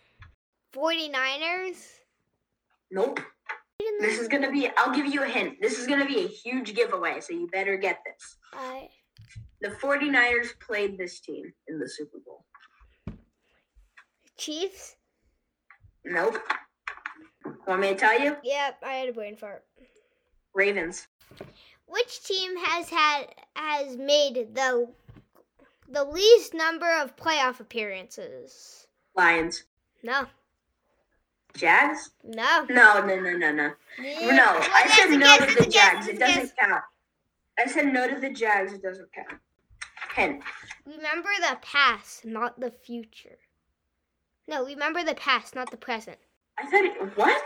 49ers? 0.74 1.76
Nope. 2.90 3.20
This 4.00 4.18
is 4.18 4.28
gonna 4.28 4.50
be 4.50 4.68
I'll 4.76 4.94
give 4.94 5.06
you 5.06 5.22
a 5.22 5.26
hint. 5.28 5.60
This 5.60 5.78
is 5.78 5.86
gonna 5.86 6.06
be 6.06 6.24
a 6.24 6.28
huge 6.28 6.74
giveaway, 6.74 7.20
so 7.20 7.32
you 7.32 7.48
better 7.52 7.76
get 7.76 7.98
this. 8.04 8.36
I, 8.52 8.88
The 9.60 9.70
49ers 9.70 10.48
played 10.60 10.98
this 10.98 11.20
team 11.20 11.52
in 11.68 11.78
the 11.78 11.88
Super 11.88 12.18
Bowl. 12.24 12.44
Chiefs? 14.36 14.96
Nope. 16.04 16.38
Want 17.66 17.80
me 17.80 17.88
to 17.88 17.94
tell 17.94 18.18
you? 18.18 18.36
Yep, 18.42 18.78
I 18.84 18.92
had 18.94 19.08
a 19.08 19.12
brain 19.12 19.36
fart. 19.36 19.64
Ravens. 20.54 21.06
Which 21.86 22.24
team 22.24 22.56
has 22.56 22.88
had 22.88 23.26
has 23.56 23.96
made 23.96 24.54
the 24.54 24.88
the 25.88 26.04
least 26.04 26.54
number 26.54 26.90
of 27.00 27.16
playoff 27.16 27.60
appearances? 27.60 28.86
Lions. 29.14 29.64
No. 30.02 30.26
Jags? 31.56 32.10
No. 32.24 32.66
No, 32.68 33.04
no, 33.04 33.20
no, 33.20 33.36
no, 33.36 33.52
no. 33.52 33.72
Yeah. 34.02 34.34
No, 34.34 34.58
I 34.74 34.88
said 34.88 35.10
no 35.10 35.38
guess, 35.38 35.48
to 35.48 35.54
the 35.54 35.62
a 35.62 35.70
guess, 35.70 35.72
Jags. 35.72 36.08
It 36.08 36.18
doesn't 36.18 36.52
count. 36.58 36.82
I 37.58 37.66
said 37.66 37.92
no 37.92 38.08
to 38.08 38.20
the 38.20 38.30
Jags. 38.30 38.72
It 38.72 38.82
doesn't 38.82 39.08
count. 39.12 39.40
Hint. 40.16 40.42
Remember 40.84 41.30
the 41.40 41.58
past, 41.62 42.24
not 42.24 42.58
the 42.58 42.70
future. 42.70 43.38
No, 44.48 44.64
remember 44.64 45.04
the 45.04 45.14
past, 45.14 45.54
not 45.54 45.70
the 45.70 45.76
present. 45.76 46.18
I 46.58 46.68
said 46.70 46.84
what? 47.14 47.42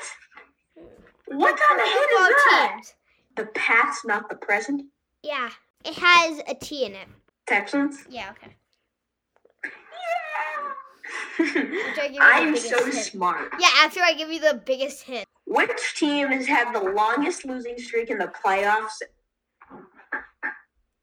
What 1.27 1.59
kind 1.59 1.81
of 1.81 1.87
hint 1.87 2.11
is 2.11 2.29
that? 2.51 2.73
teams. 2.75 2.95
The 3.39 3.47
past, 3.55 4.05
not 4.05 4.29
the 4.29 4.35
present. 4.35 4.83
Yeah, 5.23 5.51
it 5.85 5.95
has 5.95 6.41
a 6.49 6.55
T 6.55 6.85
in 6.85 6.95
it. 6.97 7.07
Texans. 7.47 8.05
Yeah, 8.11 8.33
okay. 8.33 8.53
I 11.39 12.09
give 12.09 12.13
you 12.15 12.19
the 12.19 12.19
I'm 12.21 12.57
so 12.57 12.83
hint. 12.85 12.95
smart. 12.97 13.53
Yeah, 13.61 13.69
after 13.79 14.01
I 14.01 14.15
give 14.15 14.29
you 14.33 14.41
the 14.41 14.61
biggest 14.67 15.05
hint. 15.05 15.25
Which 15.47 15.95
team 15.95 16.29
has 16.33 16.49
had 16.49 16.73
the 16.73 16.81
longest 16.81 17.45
losing 17.45 17.79
streak 17.79 18.11
in 18.11 18.19
the 18.19 18.27
playoffs 18.45 19.01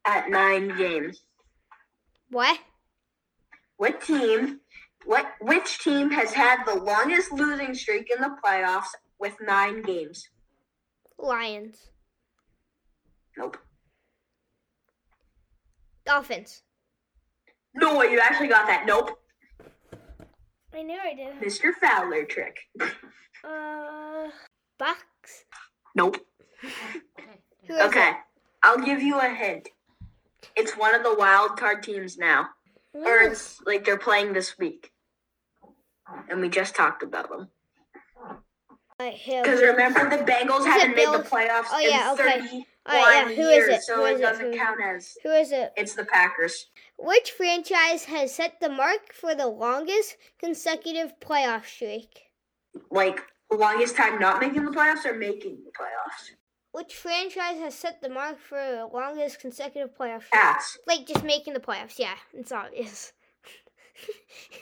at 0.06 0.28
nine 0.28 0.76
games? 0.76 1.22
What? 2.30 2.58
What 3.78 4.02
team? 4.02 4.60
What 5.06 5.26
which 5.40 5.78
team 5.78 6.10
has 6.10 6.34
had 6.34 6.64
the 6.66 6.74
longest 6.74 7.32
losing 7.32 7.74
streak 7.74 8.10
in 8.14 8.20
the 8.20 8.36
playoffs 8.44 8.88
with 9.18 9.36
nine 9.40 9.80
games? 9.80 10.28
Lions. 11.18 11.78
Nope. 13.36 13.56
Dolphins. 16.04 16.62
No 17.74 17.96
way, 17.98 18.06
you 18.10 18.20
actually 18.20 18.48
got 18.48 18.66
that. 18.66 18.84
Nope. 18.86 19.18
I 20.74 20.82
knew 20.82 20.98
I 21.02 21.14
did. 21.14 21.40
Mr. 21.40 21.72
Fowler 21.80 22.24
trick. 22.24 22.58
Uh, 23.44 24.28
Bucks. 24.76 25.44
Nope. 25.94 26.16
Okay. 27.70 28.12
I'll 28.64 28.78
give 28.80 29.00
you 29.00 29.20
a 29.20 29.28
hint. 29.28 29.68
It's 30.56 30.72
one 30.72 30.96
of 30.96 31.04
the 31.04 31.14
wild 31.14 31.56
card 31.56 31.84
teams 31.84 32.18
now. 32.18 32.48
it? 32.92 33.06
Or 33.06 33.18
it's 33.30 33.60
like 33.64 33.84
they're 33.84 33.98
playing 33.98 34.32
this 34.32 34.58
week. 34.58 34.90
And 36.28 36.40
we 36.40 36.48
just 36.48 36.74
talked 36.74 37.04
about 37.04 37.28
them. 37.28 37.48
Because 38.98 39.60
remember, 39.60 40.10
the 40.10 40.24
Bengals 40.24 40.66
haven't 40.66 40.96
made 40.96 41.06
the 41.12 41.22
playoffs 41.22 41.66
Oh, 41.70 41.78
yeah, 41.78 42.14
in 42.14 42.20
okay. 42.20 42.64
31 42.86 43.04
Alright, 43.04 43.28
yeah, 43.30 43.42
who 43.44 43.48
is 43.50 43.56
years, 43.56 43.68
it? 43.68 43.82
so 43.82 43.96
Who 43.96 44.04
it 44.06 44.12
is 44.14 44.20
it? 44.20 44.22
Doesn't 44.22 44.46
it? 44.52 44.56
count 44.56 44.80
as. 44.80 45.16
Who 45.22 45.30
is 45.30 45.52
it? 45.52 45.72
It's 45.76 45.94
the 45.94 46.04
Packers. 46.04 46.66
Which 46.98 47.32
franchise 47.32 48.04
has 48.04 48.34
set 48.34 48.60
the 48.60 48.68
mark 48.70 49.12
for 49.12 49.34
the 49.34 49.46
longest 49.46 50.16
consecutive 50.38 51.12
playoff 51.20 51.66
streak? 51.66 52.22
Like, 52.90 53.20
longest 53.52 53.96
time 53.96 54.18
not 54.18 54.40
making 54.40 54.64
the 54.64 54.70
playoffs 54.70 55.04
or 55.04 55.14
making 55.14 55.58
the 55.64 55.70
playoffs? 55.70 56.30
Which 56.72 56.94
franchise 56.94 57.58
has 57.58 57.74
set 57.74 58.02
the 58.02 58.08
mark 58.10 58.38
for 58.38 58.58
the 58.58 58.86
longest 58.92 59.40
consecutive 59.40 59.96
playoff 59.96 60.24
streak? 60.24 60.86
Like 60.86 61.06
just 61.06 61.24
making 61.24 61.54
the 61.54 61.60
playoffs. 61.60 61.98
Yeah, 61.98 62.14
it's 62.34 62.52
obvious. 62.52 63.12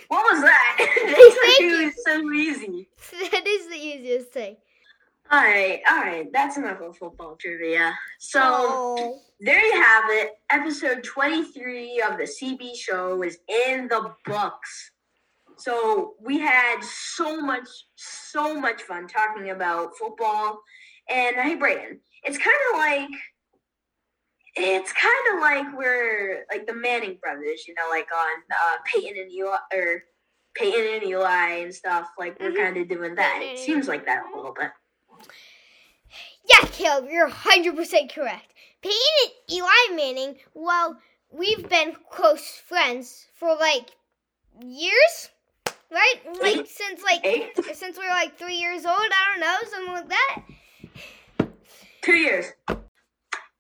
What 0.09 0.33
was 0.33 0.43
that? 0.43 0.77
It 1.61 1.85
was 1.85 2.05
so 2.05 2.33
easy. 2.33 2.89
that 3.33 3.47
is 3.47 3.69
the 3.69 3.77
easiest 3.77 4.29
thing. 4.33 4.57
Alright, 5.35 5.81
alright. 5.91 6.33
That's 6.33 6.57
enough 6.59 6.81
of 6.81 6.97
football 6.97 7.35
trivia. 7.41 7.93
So, 8.21 8.41
Oh. 8.41 9.21
there 9.41 9.59
you 9.61 9.73
have 9.83 10.05
it. 10.11 10.35
Episode 10.51 11.03
23 11.03 12.01
of 12.09 12.19
the 12.19 12.25
CB 12.25 12.77
show 12.77 13.21
is 13.25 13.39
in 13.49 13.89
the 13.89 14.15
books. 14.27 14.93
So 15.57 16.15
we 16.21 16.39
had 16.39 16.85
so 16.85 17.41
much, 17.41 17.67
so 17.97 18.55
much 18.55 18.83
fun 18.83 19.09
talking 19.09 19.51
about 19.51 19.97
football. 19.99 20.63
And 21.09 21.35
hey, 21.35 21.57
Brayden, 21.57 21.99
it's 22.23 22.39
kind 22.39 22.57
of 22.73 22.79
like, 22.79 23.09
it's 24.55 24.93
kind 24.93 25.35
of 25.35 25.41
like 25.41 25.77
we're 25.77 26.45
like 26.49 26.69
the 26.69 26.75
Manning 26.75 27.19
brothers, 27.21 27.67
you 27.67 27.75
know, 27.75 27.89
like 27.91 28.07
on 28.15 28.43
uh, 28.53 28.77
Peyton 28.87 29.21
and 29.21 29.33
Eli, 29.33 29.59
or 29.75 30.05
Peyton 30.55 30.95
and 30.95 31.03
Eli 31.03 31.49
and 31.65 31.75
stuff. 31.75 32.09
Like 32.17 32.39
we're 32.39 32.53
Mhm. 32.53 32.57
kind 32.57 32.77
of 32.77 32.89
doing 32.89 33.17
that. 33.17 33.41
It 33.43 33.59
seems 33.59 33.89
like 33.89 34.07
that 34.07 34.23
a 34.33 34.37
little 34.37 34.53
bit. 34.53 34.71
Yeah, 36.63 36.69
Caleb, 36.73 37.07
you're 37.11 37.29
100% 37.29 38.15
correct. 38.15 38.53
Peyton 38.83 38.99
and 39.25 39.33
Eli 39.51 39.97
Manning, 39.97 40.37
well, 40.55 40.99
we've 41.33 41.69
been 41.69 41.95
close 42.11 42.47
friends 42.67 43.27
for 43.35 43.57
like 43.57 43.91
years, 44.65 45.31
right? 45.91 46.15
Like 46.41 46.57
Eight. 46.57 46.69
since 46.69 47.03
like 47.03 47.25
Eight, 47.25 47.53
since 47.75 47.99
we 47.99 48.05
were 48.05 48.11
like 48.11 48.39
three 48.39 48.57
years 48.57 48.85
old. 48.85 48.95
I 48.97 49.31
don't 49.31 49.41
know, 49.41 49.57
something 49.71 49.93
like 49.95 50.09
that. 50.09 51.49
two 52.03 52.17
years. 52.17 52.47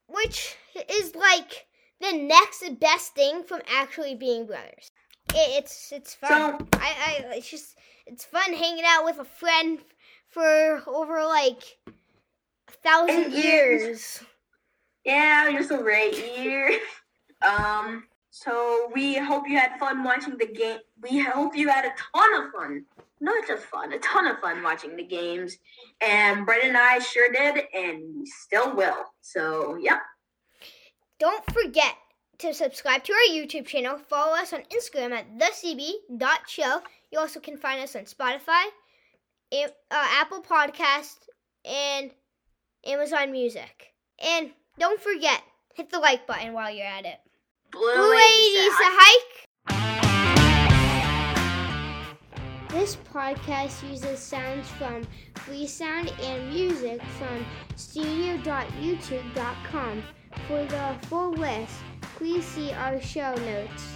Which 0.06 0.56
is 0.88 1.14
like 1.14 1.66
the 2.00 2.12
next 2.12 2.62
best 2.80 3.14
thing 3.14 3.42
from 3.44 3.60
actually 3.74 4.14
being 4.14 4.46
brothers. 4.46 4.90
It, 5.30 5.64
it's 5.64 5.90
it's 5.90 6.14
fun. 6.14 6.58
So 6.60 6.66
I, 6.74 7.24
I 7.30 7.34
it's 7.36 7.50
just 7.50 7.76
it's 8.06 8.24
fun 8.24 8.52
hanging 8.52 8.84
out 8.86 9.04
with 9.04 9.18
a 9.18 9.24
friend 9.24 9.78
for 10.28 10.82
over 10.86 11.24
like 11.24 11.62
thousand 12.84 13.32
years. 13.32 14.22
Yeah, 15.04 15.50
just 15.52 15.72
over 15.72 15.90
eight 15.90 16.16
years. 16.38 16.80
Um, 17.46 18.04
so 18.30 18.90
we 18.94 19.16
hope 19.16 19.44
you 19.46 19.58
had 19.58 19.78
fun 19.78 20.02
watching 20.02 20.36
the 20.38 20.46
game. 20.46 20.78
We 21.02 21.20
hope 21.20 21.56
you 21.56 21.68
had 21.68 21.84
a 21.84 21.92
ton 22.12 22.42
of 22.42 22.52
fun. 22.52 22.84
Not 23.20 23.46
just 23.46 23.64
fun, 23.64 23.92
a 23.92 23.98
ton 24.00 24.26
of 24.26 24.38
fun 24.40 24.62
watching 24.62 24.96
the 24.96 25.04
games. 25.04 25.56
And 26.00 26.44
Brett 26.44 26.64
and 26.64 26.76
I 26.76 26.98
sure 26.98 27.30
did, 27.30 27.64
and 27.72 28.02
we 28.16 28.26
still 28.26 28.74
will. 28.74 29.04
So, 29.20 29.76
yep. 29.80 29.98
Don't 31.20 31.44
forget 31.52 31.94
to 32.38 32.52
subscribe 32.52 33.04
to 33.04 33.12
our 33.12 33.34
YouTube 33.34 33.66
channel. 33.66 33.98
Follow 33.98 34.34
us 34.36 34.52
on 34.52 34.62
Instagram 34.70 35.12
at 35.12 35.38
thecb.show. 35.38 36.80
You 37.12 37.18
also 37.18 37.40
can 37.40 37.56
find 37.56 37.80
us 37.80 37.94
on 37.94 38.02
Spotify, 38.02 38.64
uh, 39.52 39.68
Apple 39.90 40.42
Podcast, 40.42 41.18
and 41.64 42.10
Amazon 42.86 43.32
Music. 43.32 43.92
And 44.18 44.50
don't 44.78 45.00
forget, 45.00 45.42
hit 45.74 45.90
the 45.90 45.98
like 45.98 46.26
button 46.26 46.52
while 46.52 46.70
you're 46.70 46.86
at 46.86 47.04
it. 47.04 47.18
Blue, 47.70 47.80
Blue 47.80 48.10
Lady 48.10 48.56
Ladies 48.56 48.78
said 48.78 48.86
a 48.86 48.90
hike. 48.90 49.48
This 52.70 52.96
podcast 52.96 53.88
uses 53.88 54.18
sounds 54.18 54.68
from 54.70 55.06
Freesound 55.34 56.10
and 56.20 56.52
music 56.52 57.00
from 57.18 57.46
studio.youtube.com. 57.76 60.02
For 60.48 60.64
the 60.64 60.96
full 61.06 61.30
list, 61.32 61.76
please 62.16 62.44
see 62.44 62.72
our 62.72 63.00
show 63.00 63.32
notes. 63.34 63.94